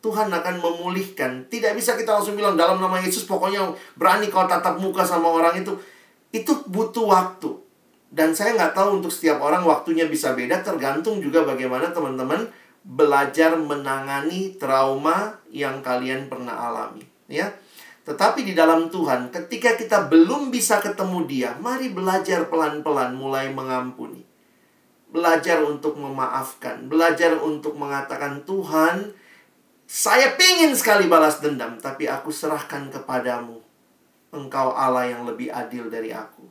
[0.00, 1.44] Tuhan akan memulihkan.
[1.52, 3.68] Tidak bisa kita langsung bilang dalam nama Yesus pokoknya
[4.00, 5.76] berani kau tatap muka sama orang itu.
[6.32, 7.52] Itu butuh waktu.
[8.08, 12.48] Dan saya nggak tahu untuk setiap orang waktunya bisa beda tergantung juga bagaimana teman-teman
[12.80, 17.52] belajar menangani trauma yang kalian pernah alami, ya.
[18.00, 24.24] Tetapi di dalam Tuhan, ketika kita belum bisa ketemu Dia, mari belajar pelan-pelan mulai mengampuni.
[25.10, 29.12] Belajar untuk memaafkan, belajar untuk mengatakan Tuhan,
[29.90, 33.58] saya pingin sekali balas dendam, tapi aku serahkan kepadamu.
[34.30, 36.46] Engkau Allah yang lebih adil dari aku.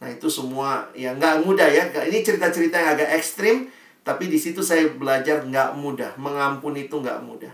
[0.00, 1.88] Nah itu semua ya nggak mudah ya.
[1.88, 6.16] Ini cerita-cerita yang agak ekstrim, tapi di situ saya belajar nggak mudah.
[6.16, 7.52] Mengampuni itu nggak mudah.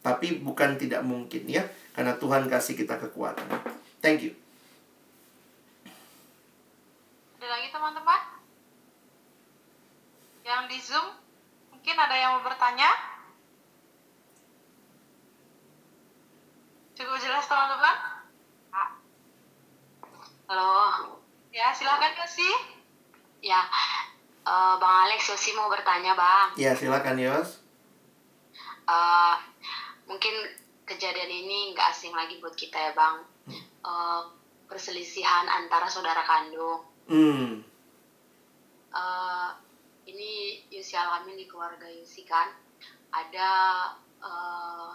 [0.00, 3.44] Tapi bukan tidak mungkin ya, karena Tuhan kasih kita kekuatan.
[4.00, 4.32] Thank you.
[7.36, 8.20] Ada lagi teman-teman?
[10.40, 11.06] Yang di Zoom,
[11.68, 12.88] mungkin ada yang mau bertanya?
[16.96, 17.96] Cukup jelas teman-teman?
[20.50, 20.74] Halo.
[21.54, 22.50] Ya, silakan Yosi.
[23.38, 23.62] Ya,
[24.50, 26.58] uh, Bang Alex, Yosi mau bertanya, Bang.
[26.58, 27.62] Ya, silakan Yos.
[28.90, 29.38] Uh,
[30.10, 30.34] mungkin
[30.82, 33.22] kejadian ini nggak asing lagi buat kita ya, Bang.
[33.86, 34.26] Uh,
[34.66, 36.82] perselisihan antara saudara kandung.
[37.06, 37.62] Hmm.
[38.90, 39.50] Uh,
[40.10, 42.50] ini Yosi alamin di keluarga Yosi kan.
[43.10, 43.50] Ada
[44.22, 44.94] uh,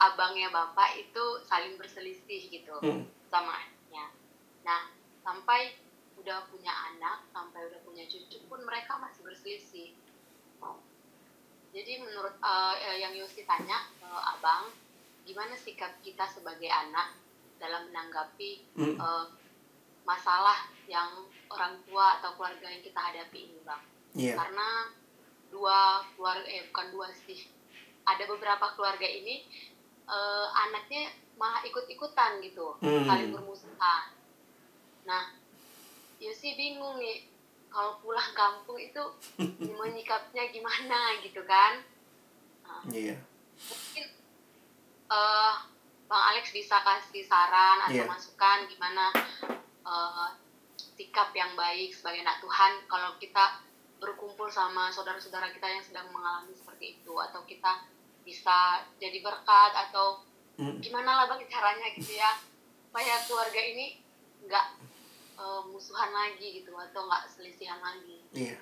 [0.00, 3.06] abangnya bapak itu saling berselisih gitu Hmm.
[3.30, 4.06] sama anaknya.
[4.64, 4.82] Nah,
[5.22, 5.74] sampai
[6.20, 9.90] udah punya anak, sampai udah punya cucu pun mereka masih berselisih.
[11.70, 14.74] Jadi menurut eh, yang Yosi tanya ke abang,
[15.22, 17.14] gimana sikap kita sebagai anak
[17.56, 18.96] dalam menanggapi Hmm.
[18.96, 19.24] eh,
[20.02, 23.82] masalah yang orang tua atau keluarga yang kita hadapi ini, bang?
[24.10, 24.34] Iya.
[24.34, 24.90] karena
[25.54, 27.46] dua keluarga eh bukan dua sih
[28.02, 29.46] ada beberapa keluarga ini
[30.04, 33.06] eh, anaknya malah ikut-ikutan gitu Hmm.
[33.06, 34.10] saling bermusuhan
[35.06, 35.30] nah
[36.40, 37.28] Yosi bingung nih
[37.68, 38.96] kalau pulang kampung itu
[39.76, 41.84] menyikapnya gimana gitu kan
[42.64, 43.12] Nah, Iya.
[43.68, 44.06] mungkin
[45.12, 45.54] eh
[46.08, 48.08] Bang Alex bisa kasih saran atau Iya.
[48.08, 49.12] masukan gimana
[49.84, 50.28] eh,
[50.96, 53.60] sikap yang baik sebagai anak Tuhan kalau kita
[54.00, 57.84] berkumpul sama saudara-saudara kita yang sedang mengalami seperti itu atau kita
[58.24, 60.24] bisa jadi berkat atau
[60.80, 62.32] gimana lah bang caranya gitu ya
[62.88, 64.00] supaya keluarga ini
[64.48, 64.66] nggak
[65.40, 68.56] eh, musuhan lagi gitu atau nggak selisihan lagi Iya.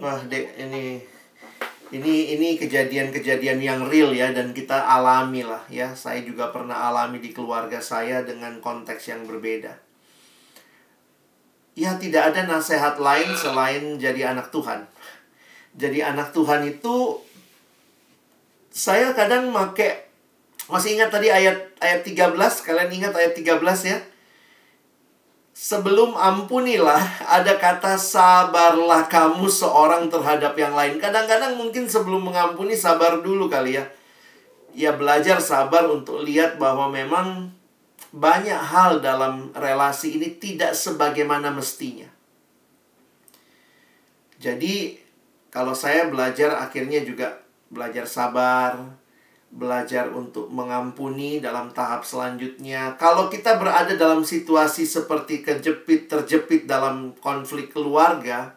[0.00, 0.98] Wah, Dek, ini
[1.94, 5.92] ini ini kejadian-kejadian yang real ya dan kita alami lah ya.
[5.92, 9.76] Saya juga pernah alami di keluarga saya dengan konteks yang berbeda.
[11.74, 14.86] Ya, tidak ada nasihat lain selain jadi anak Tuhan.
[15.74, 17.18] Jadi anak Tuhan itu
[18.70, 20.06] saya kadang make
[20.70, 23.98] masih ingat tadi ayat ayat 13, kalian ingat ayat 13 ya?
[25.54, 30.98] Sebelum ampunilah, ada kata sabarlah kamu seorang terhadap yang lain.
[30.98, 33.86] Kadang-kadang mungkin sebelum mengampuni sabar dulu kali ya.
[34.74, 37.54] Ya belajar sabar untuk lihat bahwa memang
[38.10, 42.10] banyak hal dalam relasi ini tidak sebagaimana mestinya.
[44.42, 44.98] Jadi
[45.54, 47.38] kalau saya belajar akhirnya juga
[47.70, 48.74] belajar sabar,
[49.54, 52.98] belajar untuk mengampuni dalam tahap selanjutnya.
[52.98, 58.50] Kalau kita berada dalam situasi seperti kejepit, terjepit dalam konflik keluarga,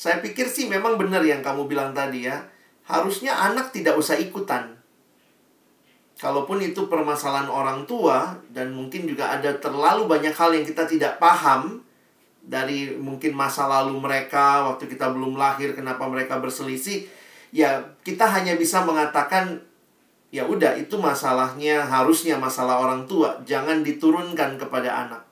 [0.00, 2.40] saya pikir sih memang benar yang kamu bilang tadi ya.
[2.88, 4.80] Harusnya anak tidak usah ikutan.
[6.16, 11.20] Kalaupun itu permasalahan orang tua dan mungkin juga ada terlalu banyak hal yang kita tidak
[11.20, 11.84] paham
[12.40, 17.04] dari mungkin masa lalu mereka waktu kita belum lahir kenapa mereka berselisih,
[17.52, 19.67] ya kita hanya bisa mengatakan
[20.28, 23.40] ya udah itu masalahnya harusnya masalah orang tua.
[23.48, 25.22] Jangan diturunkan kepada anak.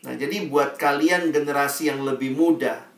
[0.00, 2.88] Nah jadi buat kalian generasi yang lebih muda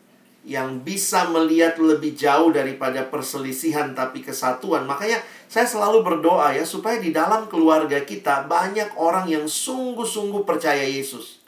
[0.43, 6.99] yang bisa melihat lebih jauh daripada perselisihan tapi kesatuan makanya saya selalu berdoa ya supaya
[6.99, 11.39] di dalam keluarga kita banyak orang yang sungguh-sungguh percaya Yesus.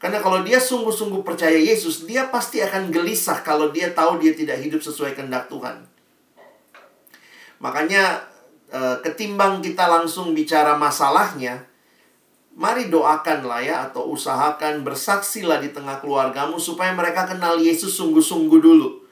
[0.00, 4.64] Karena kalau dia sungguh-sungguh percaya Yesus dia pasti akan gelisah kalau dia tahu dia tidak
[4.64, 5.84] hidup sesuai kehendak Tuhan.
[7.60, 8.35] Makanya
[8.72, 11.66] ketimbang kita langsung bicara masalahnya,
[12.56, 19.06] mari doakanlah ya atau usahakan bersaksilah di tengah keluargamu supaya mereka kenal Yesus sungguh-sungguh dulu.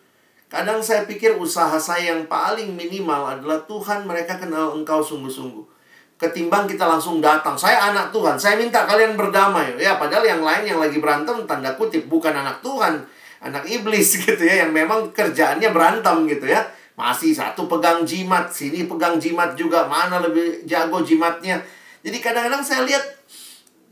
[0.49, 5.67] Kadang saya pikir usaha saya yang paling minimal adalah Tuhan mereka kenal engkau sungguh-sungguh.
[6.15, 9.75] Ketimbang kita langsung datang, saya anak Tuhan, saya minta kalian berdamai.
[9.77, 13.03] Ya, padahal yang lain yang lagi berantem tanda kutip bukan anak Tuhan,
[13.43, 16.65] anak iblis gitu ya yang memang kerjaannya berantem gitu ya.
[16.95, 21.59] Masih satu pegang jimat, sini pegang jimat juga, mana lebih jago jimatnya.
[22.07, 23.03] Jadi kadang-kadang saya lihat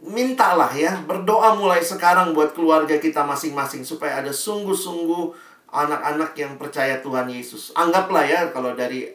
[0.02, 5.34] mintalah ya, berdoa mulai sekarang buat keluarga kita masing-masing supaya ada sungguh-sungguh
[5.72, 7.74] anak-anak yang percaya Tuhan Yesus.
[7.74, 9.10] Anggaplah ya kalau dari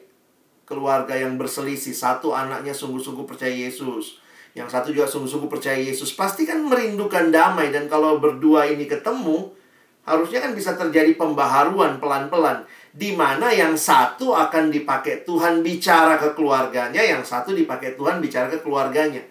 [0.68, 4.19] keluarga yang berselisih, satu anaknya sungguh-sungguh percaya Yesus,
[4.51, 9.55] yang satu juga sungguh-sungguh percaya Yesus, pasti kan merindukan damai dan kalau berdua ini ketemu,
[10.03, 12.68] harusnya kan bisa terjadi pembaharuan pelan-pelan
[12.98, 18.49] di mana yang satu akan dipakai Tuhan bicara ke keluarganya, yang satu dipakai Tuhan bicara
[18.49, 19.22] ke keluarganya.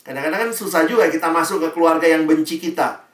[0.00, 3.04] Kadang-kadang kan susah juga kita masuk ke keluarga yang benci kita.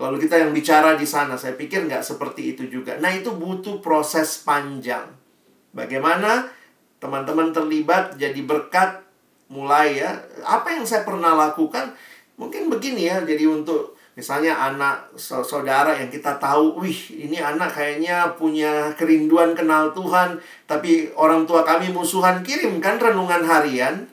[0.00, 2.96] Lalu kita yang bicara di sana, saya pikir nggak seperti itu juga.
[2.96, 5.04] Nah itu butuh proses panjang.
[5.76, 6.48] Bagaimana
[6.96, 9.04] teman-teman terlibat jadi berkat
[9.52, 10.16] mulai ya.
[10.48, 11.92] Apa yang saya pernah lakukan,
[12.40, 18.32] mungkin begini ya, jadi untuk Misalnya anak saudara yang kita tahu, wih ini anak kayaknya
[18.32, 24.08] punya kerinduan kenal Tuhan, tapi orang tua kami musuhan, kirimkan renungan harian.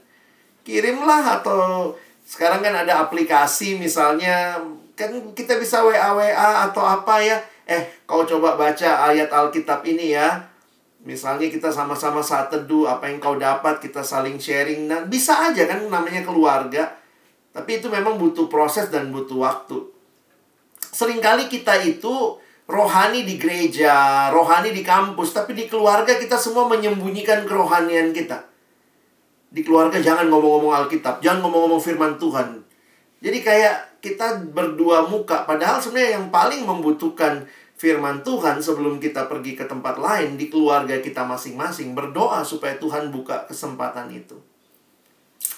[0.67, 1.95] Kirimlah atau
[2.27, 4.59] sekarang kan ada aplikasi misalnya,
[4.99, 7.39] kan kita bisa WA-WA atau apa ya.
[7.63, 10.51] Eh, kau coba baca ayat Alkitab ini ya.
[11.07, 14.83] Misalnya kita sama-sama saat teduh, apa yang kau dapat, kita saling sharing.
[14.83, 16.91] Nah, bisa aja kan namanya keluarga.
[17.55, 19.92] Tapi itu memang butuh proses dan butuh waktu
[20.93, 22.37] sering kali kita itu
[22.69, 28.45] rohani di gereja, rohani di kampus, tapi di keluarga kita semua menyembunyikan kerohanian kita.
[29.53, 32.63] Di keluarga jangan ngomong-ngomong Alkitab, jangan ngomong-ngomong firman Tuhan.
[33.23, 37.47] Jadi kayak kita berdua muka, padahal sebenarnya yang paling membutuhkan
[37.79, 43.11] firman Tuhan sebelum kita pergi ke tempat lain di keluarga kita masing-masing berdoa supaya Tuhan
[43.11, 44.39] buka kesempatan itu.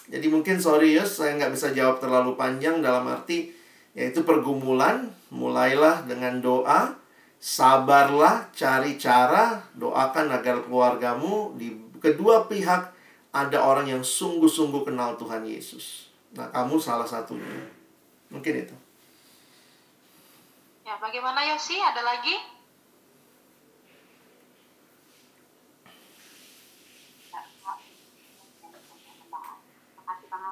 [0.06, 3.55] Jadi mungkin sorry ya, saya nggak bisa jawab terlalu panjang dalam arti
[3.96, 6.94] yaitu pergumulan, mulailah dengan doa,
[7.40, 11.72] sabarlah, cari cara, doakan agar keluargamu di
[12.04, 12.92] kedua pihak
[13.32, 16.12] ada orang yang sungguh-sungguh kenal Tuhan Yesus.
[16.36, 17.72] Nah, kamu salah satunya.
[18.28, 18.76] Mungkin itu.
[20.84, 21.80] Ya, bagaimana Yosi?
[21.80, 22.56] Ada lagi?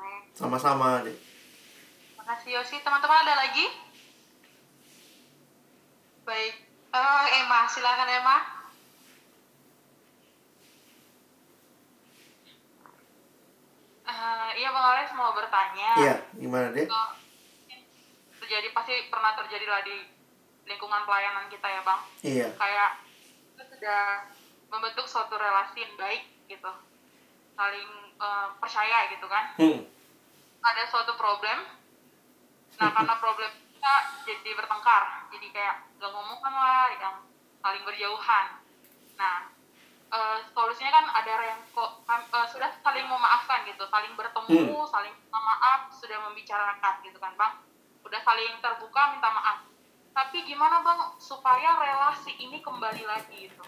[0.04, 0.14] Ale.
[0.34, 1.18] Sama-sama deh.
[2.24, 2.80] Terima kasih Yosi.
[2.80, 3.68] Teman-teman ada lagi?
[6.24, 6.56] Baik.
[6.96, 8.38] Eh, Emma, silakan Emma.
[14.08, 16.00] Eh, iya Bang Alex mau bertanya.
[16.00, 16.88] Iya, gimana deh?
[16.88, 17.82] Eh,
[18.40, 20.08] terjadi pasti pernah terjadi lah di
[20.64, 22.08] lingkungan pelayanan kita ya Bang.
[22.24, 22.48] Iya.
[22.56, 23.04] Kayak
[23.52, 24.02] kita sudah
[24.72, 26.72] membentuk suatu relasi yang baik gitu,
[27.60, 29.60] saling eh, percaya gitu kan.
[29.60, 29.84] Hmm.
[30.64, 31.83] Ada suatu problem,
[32.80, 37.16] nah karena problem kita jadi bertengkar, jadi kayak gak ngomongan lah, yang
[37.60, 38.48] saling berjauhan.
[39.20, 39.52] Nah
[40.14, 45.40] eh, solusinya kan ada yang kok eh, sudah saling memaafkan gitu, saling bertemu, saling minta
[45.40, 47.54] maaf, sudah membicarakan gitu kan bang,
[48.06, 49.58] udah saling terbuka minta maaf.
[50.14, 53.64] Tapi gimana bang supaya relasi ini kembali lagi gitu,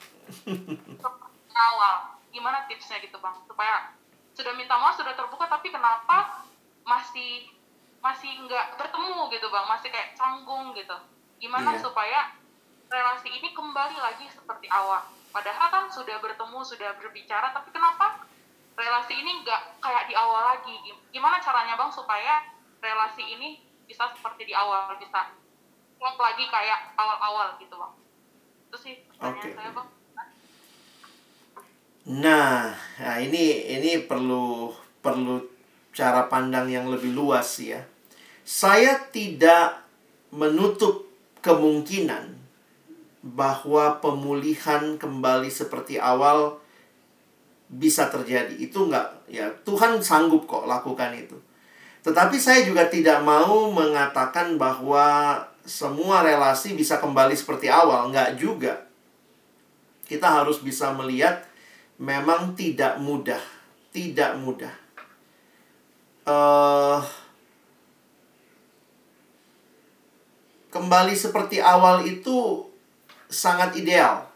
[1.65, 2.21] awal?
[2.29, 3.89] Gimana tipsnya gitu bang, supaya
[4.35, 6.43] sudah minta maaf sudah terbuka tapi kenapa
[6.85, 7.54] masih
[8.05, 10.93] masih nggak bertemu gitu bang, masih kayak canggung gitu.
[11.41, 11.81] Gimana Iya.
[11.81, 12.19] supaya
[12.85, 15.01] relasi ini kembali lagi seperti awal?
[15.33, 18.21] Padahal kan sudah bertemu, sudah berbicara, tapi kenapa
[18.77, 20.75] relasi ini nggak kayak di awal lagi?
[20.85, 22.45] Gim- Gimana caranya bang supaya
[22.77, 23.57] relasi ini
[23.89, 25.33] bisa seperti di awal, bisa
[25.97, 27.93] klop lagi kayak awal-awal gitu bang?
[28.69, 29.49] Itu sih pertanyaan Oke.
[29.57, 29.87] saya bang.
[32.05, 32.69] Nah,
[33.01, 34.69] nah ini ini perlu
[35.01, 35.41] perlu
[35.89, 37.81] cara pandang yang lebih luas ya.
[38.45, 39.81] Saya tidak
[40.29, 41.09] menutup
[41.41, 42.37] kemungkinan
[43.25, 46.61] bahwa pemulihan kembali seperti awal
[47.65, 48.53] bisa terjadi.
[48.53, 51.33] Itu enggak ya Tuhan sanggup kok lakukan itu.
[52.05, 58.85] Tetapi saya juga tidak mau mengatakan bahwa semua relasi bisa kembali seperti awal, enggak juga.
[60.05, 61.41] Kita harus bisa melihat
[61.97, 63.41] memang tidak mudah,
[63.89, 64.73] tidak mudah.
[66.25, 67.24] eh
[70.75, 72.67] kembali seperti awal itu
[73.31, 74.27] sangat ideal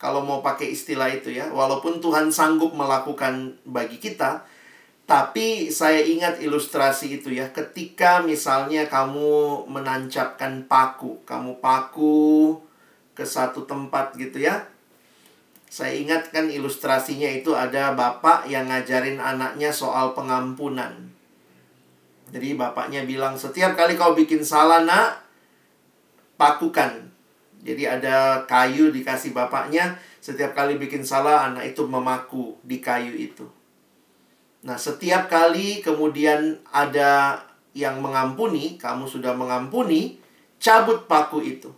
[0.00, 1.52] kalau mau pakai istilah itu ya.
[1.52, 4.42] Walaupun Tuhan sanggup melakukan bagi kita,
[5.06, 7.54] tapi saya ingat ilustrasi itu ya.
[7.54, 12.58] Ketika misalnya kamu menancapkan paku, kamu paku
[13.14, 14.66] ke satu tempat gitu ya.
[15.70, 21.14] Saya ingat kan ilustrasinya itu ada bapak yang ngajarin anaknya soal pengampunan.
[22.34, 25.21] Jadi bapaknya bilang, setiap kali kau bikin salah nak,
[26.42, 27.06] pakukan.
[27.62, 33.46] Jadi ada kayu dikasih bapaknya, setiap kali bikin salah anak itu memaku di kayu itu.
[34.66, 37.38] Nah, setiap kali kemudian ada
[37.70, 40.18] yang mengampuni, kamu sudah mengampuni,
[40.58, 41.70] cabut paku itu.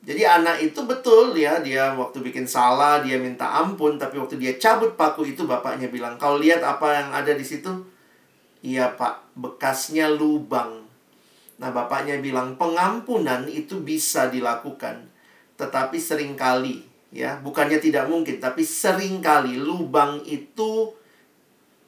[0.00, 4.56] Jadi anak itu betul ya, dia waktu bikin salah, dia minta ampun, tapi waktu dia
[4.56, 7.68] cabut paku itu bapaknya bilang, "Kau lihat apa yang ada di situ?"
[8.64, 10.89] Iya, Pak, bekasnya lubang.
[11.60, 15.04] Nah, bapaknya bilang pengampunan itu bisa dilakukan,
[15.60, 16.80] tetapi sering kali
[17.12, 20.96] ya, bukannya tidak mungkin, tapi sering kali lubang itu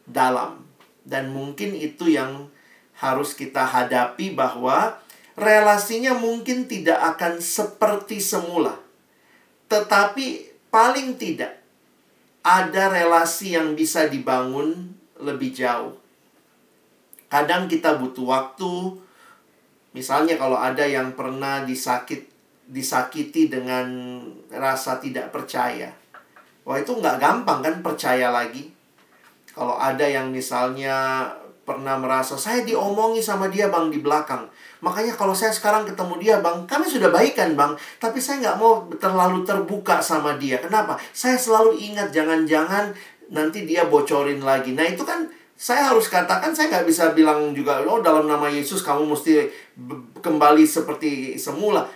[0.05, 0.61] dalam
[1.09, 2.53] dan mungkin itu yang
[3.01, 5.01] harus kita hadapi bahwa
[5.35, 8.79] relasinya mungkin tidak akan seperti semula.
[9.67, 11.59] Tetapi paling tidak
[12.45, 15.97] ada relasi yang bisa dibangun lebih jauh.
[17.33, 19.02] Kadang kita butuh waktu.
[19.93, 22.33] Misalnya kalau ada yang pernah disakit
[22.73, 23.87] disakiti dengan
[24.49, 25.93] rasa tidak percaya.
[26.65, 28.73] Wah itu nggak gampang kan percaya lagi.
[29.53, 31.29] Kalau ada yang misalnya
[31.63, 34.49] pernah merasa saya diomongi sama dia bang di belakang.
[34.83, 37.77] Makanya kalau saya sekarang ketemu dia bang, kami sudah baikan bang.
[38.01, 40.59] Tapi saya nggak mau terlalu terbuka sama dia.
[40.59, 40.97] Kenapa?
[41.15, 42.91] Saya selalu ingat jangan-jangan
[43.31, 44.75] nanti dia bocorin lagi.
[44.75, 45.29] Nah itu kan
[45.63, 49.47] saya harus katakan saya nggak bisa bilang juga oh dalam nama Yesus kamu mesti
[50.19, 51.87] kembali seperti semula.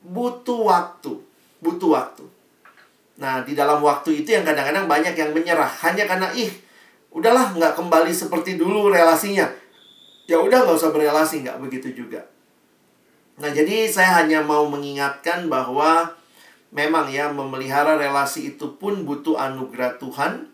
[0.00, 1.20] Butuh waktu,
[1.60, 2.24] butuh waktu.
[3.20, 6.48] Nah, di dalam waktu itu yang kadang-kadang banyak yang menyerah hanya karena ih
[7.12, 9.44] udahlah nggak kembali seperti dulu relasinya.
[10.24, 12.24] Ya udah nggak usah berelasi, nggak begitu juga.
[13.36, 16.16] Nah, jadi saya hanya mau mengingatkan bahwa
[16.72, 20.48] memang ya memelihara relasi itu pun butuh anugerah Tuhan.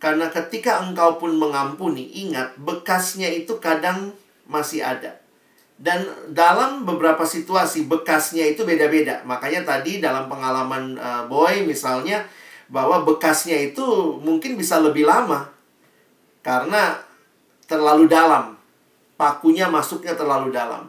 [0.00, 4.16] Karena ketika engkau pun mengampuni, ingat bekasnya itu kadang
[4.48, 5.20] masih ada.
[5.76, 9.20] Dan dalam beberapa situasi bekasnya itu beda-beda.
[9.28, 12.24] Makanya tadi dalam pengalaman uh, Boy misalnya
[12.72, 15.52] bahwa bekasnya itu mungkin bisa lebih lama
[16.40, 17.00] karena
[17.68, 18.56] terlalu dalam.
[19.20, 20.88] Pakunya masuknya terlalu dalam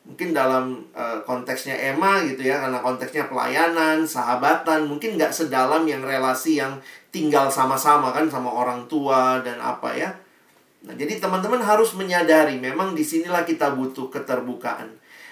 [0.00, 6.00] mungkin dalam uh, konteksnya Emma gitu ya karena konteksnya pelayanan sahabatan mungkin nggak sedalam yang
[6.00, 6.80] relasi yang
[7.12, 10.10] tinggal sama-sama kan sama orang tua dan apa ya.
[10.88, 14.88] Nah jadi teman-teman harus menyadari memang di sinilah kita butuh keterbukaan.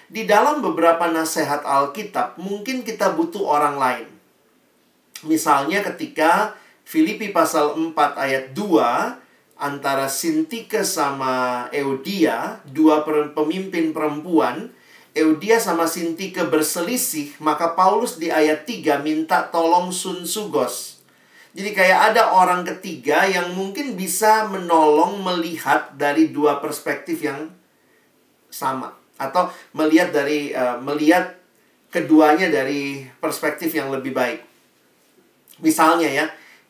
[0.09, 4.07] Di dalam beberapa nasihat Alkitab mungkin kita butuh orang lain.
[5.25, 9.28] Misalnya ketika Filipi pasal 4 ayat 2
[9.59, 13.03] antara Sintike sama Eudia, dua
[13.35, 14.71] pemimpin perempuan,
[15.11, 21.03] Eudia sama Sintike berselisih, maka Paulus di ayat 3 minta tolong Sun Sugos.
[21.51, 27.51] Jadi kayak ada orang ketiga yang mungkin bisa menolong melihat dari dua perspektif yang
[28.47, 31.35] sama atau melihat dari uh, melihat
[31.89, 34.45] keduanya dari perspektif yang lebih baik.
[35.59, 36.25] Misalnya ya,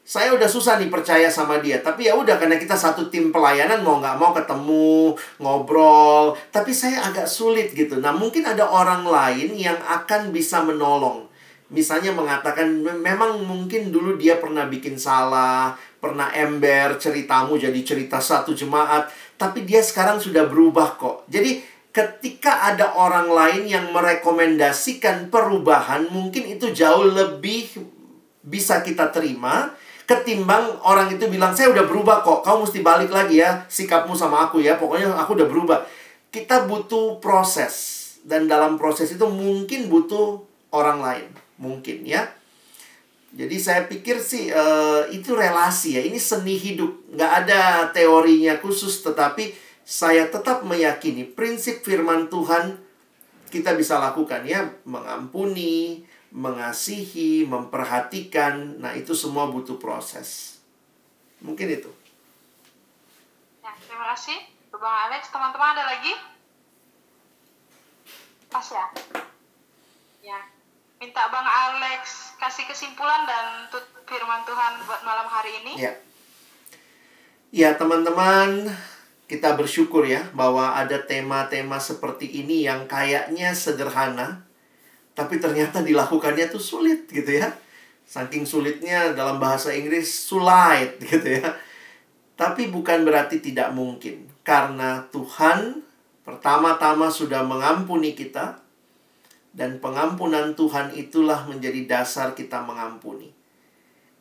[0.10, 1.86] saya udah susah nih percaya sama dia.
[1.86, 6.34] Tapi ya udah karena kita satu tim pelayanan mau nggak mau ketemu ngobrol.
[6.50, 8.02] Tapi saya agak sulit gitu.
[8.02, 11.30] Nah mungkin ada orang lain yang akan bisa menolong.
[11.70, 18.58] Misalnya mengatakan memang mungkin dulu dia pernah bikin salah pernah ember ceritamu jadi cerita satu
[18.58, 21.30] jemaat tapi dia sekarang sudah berubah kok.
[21.30, 21.62] Jadi
[21.94, 27.70] ketika ada orang lain yang merekomendasikan perubahan mungkin itu jauh lebih
[28.42, 29.70] bisa kita terima
[30.10, 34.50] ketimbang orang itu bilang saya udah berubah kok kamu mesti balik lagi ya sikapmu sama
[34.50, 35.80] aku ya pokoknya aku udah berubah.
[36.34, 40.42] Kita butuh proses dan dalam proses itu mungkin butuh
[40.74, 41.28] orang lain
[41.62, 42.26] mungkin ya.
[43.30, 46.90] Jadi saya pikir sih uh, itu relasi ya ini seni hidup.
[47.14, 47.62] Nggak ada
[47.94, 49.54] teorinya khusus tetapi
[49.86, 52.82] saya tetap meyakini prinsip firman Tuhan
[53.54, 58.78] kita bisa lakukan ya mengampuni mengasihi, memperhatikan.
[58.82, 60.62] Nah, itu semua butuh proses.
[61.42, 61.92] Mungkin itu.
[63.66, 64.38] Ya, terima kasih.
[64.80, 66.14] Bang Alex, teman-teman ada lagi?
[68.48, 68.86] Pas ya?
[70.24, 70.40] Ya.
[71.00, 75.74] Minta Bang Alex kasih kesimpulan dan tutup firman Tuhan buat malam hari ini.
[75.80, 75.94] Ya.
[77.50, 78.70] Ya, teman-teman,
[79.26, 84.49] kita bersyukur ya bahwa ada tema-tema seperti ini yang kayaknya sederhana,
[85.20, 87.52] tapi ternyata dilakukannya tuh sulit gitu ya.
[88.08, 91.60] Saking sulitnya dalam bahasa Inggris sulit gitu ya.
[92.40, 94.32] Tapi bukan berarti tidak mungkin.
[94.48, 95.84] Karena Tuhan
[96.24, 98.64] pertama-tama sudah mengampuni kita.
[99.52, 103.36] Dan pengampunan Tuhan itulah menjadi dasar kita mengampuni.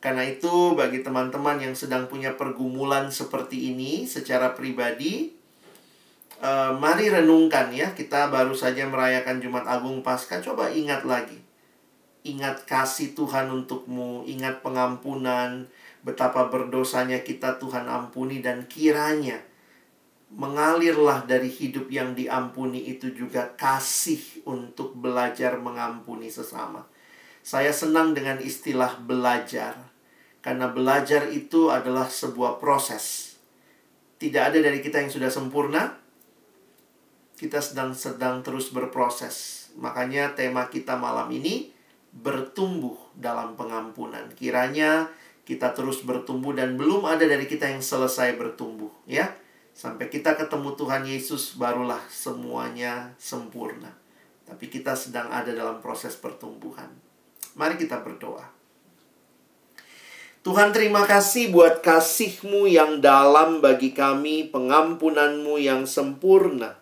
[0.03, 5.31] Karena itu bagi teman-teman yang sedang punya pergumulan seperti ini secara pribadi,
[6.41, 7.91] uh, mari renungkan ya.
[7.93, 10.39] Kita baru saja merayakan Jumat Agung Pasca.
[10.39, 11.37] Coba ingat lagi.
[12.27, 15.71] Ingat kasih Tuhan untukmu, ingat pengampunan,
[16.03, 19.39] betapa berdosanya kita Tuhan ampuni dan kiranya
[20.29, 26.85] mengalirlah dari hidup yang diampuni itu juga kasih untuk belajar mengampuni sesama.
[27.41, 29.89] Saya senang dengan istilah belajar
[30.45, 33.35] karena belajar itu adalah sebuah proses.
[34.21, 35.97] Tidak ada dari kita yang sudah sempurna,
[37.39, 39.71] kita sedang sedang terus berproses.
[39.79, 41.71] Makanya tema kita malam ini
[42.11, 44.27] bertumbuh dalam pengampunan.
[44.35, 45.07] Kiranya
[45.47, 49.31] kita terus bertumbuh dan belum ada dari kita yang selesai bertumbuh, ya.
[49.71, 53.95] Sampai kita ketemu Tuhan Yesus barulah semuanya sempurna.
[54.43, 56.91] Tapi kita sedang ada dalam proses pertumbuhan.
[57.55, 58.43] Mari kita berdoa.
[60.43, 66.75] Tuhan terima kasih buat kasihmu yang dalam bagi kami, pengampunanmu yang sempurna.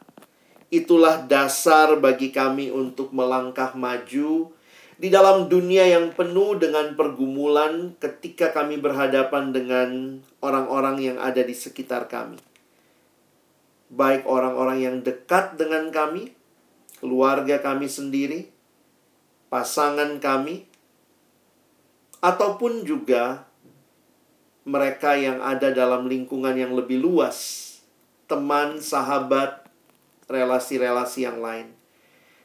[0.68, 4.52] Itulah dasar bagi kami untuk melangkah maju
[4.98, 9.90] di dalam dunia yang penuh dengan pergumulan ketika kami berhadapan dengan
[10.42, 12.42] orang-orang yang ada di sekitar kami.
[13.88, 16.36] Baik orang-orang yang dekat dengan kami,
[17.00, 18.52] keluarga kami sendiri,
[19.48, 20.68] pasangan kami,
[22.20, 23.48] ataupun juga
[24.68, 27.64] mereka yang ada dalam lingkungan yang lebih luas,
[28.28, 29.67] teman, sahabat,
[30.28, 31.72] relasi-relasi yang lain.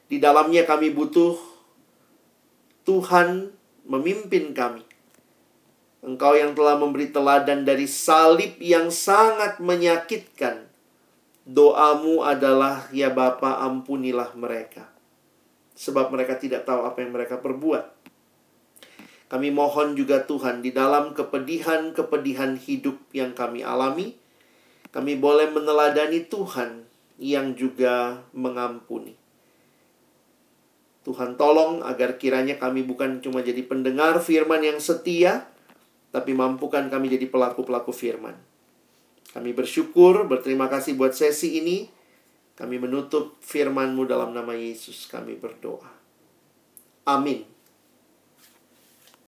[0.07, 1.39] Di dalamnya kami butuh
[2.83, 3.55] Tuhan
[3.87, 4.83] memimpin kami.
[6.03, 10.67] Engkau yang telah memberi teladan dari salib yang sangat menyakitkan.
[11.47, 14.91] Doamu adalah, ya Bapa, ampunilah mereka.
[15.79, 18.03] Sebab mereka tidak tahu apa yang mereka perbuat.
[19.31, 24.19] Kami mohon juga Tuhan di dalam kepedihan-kepedihan hidup yang kami alami,
[24.93, 26.92] kami boleh meneladani Tuhan
[27.23, 29.15] yang juga mengampuni.
[31.07, 35.47] Tuhan tolong agar kiranya kami bukan cuma jadi pendengar firman yang setia,
[36.11, 38.35] tapi mampukan kami jadi pelaku-pelaku firman.
[39.31, 41.89] Kami bersyukur, berterima kasih buat sesi ini.
[42.53, 45.89] Kami menutup firman-Mu dalam nama Yesus kami berdoa.
[47.09, 47.52] Amin.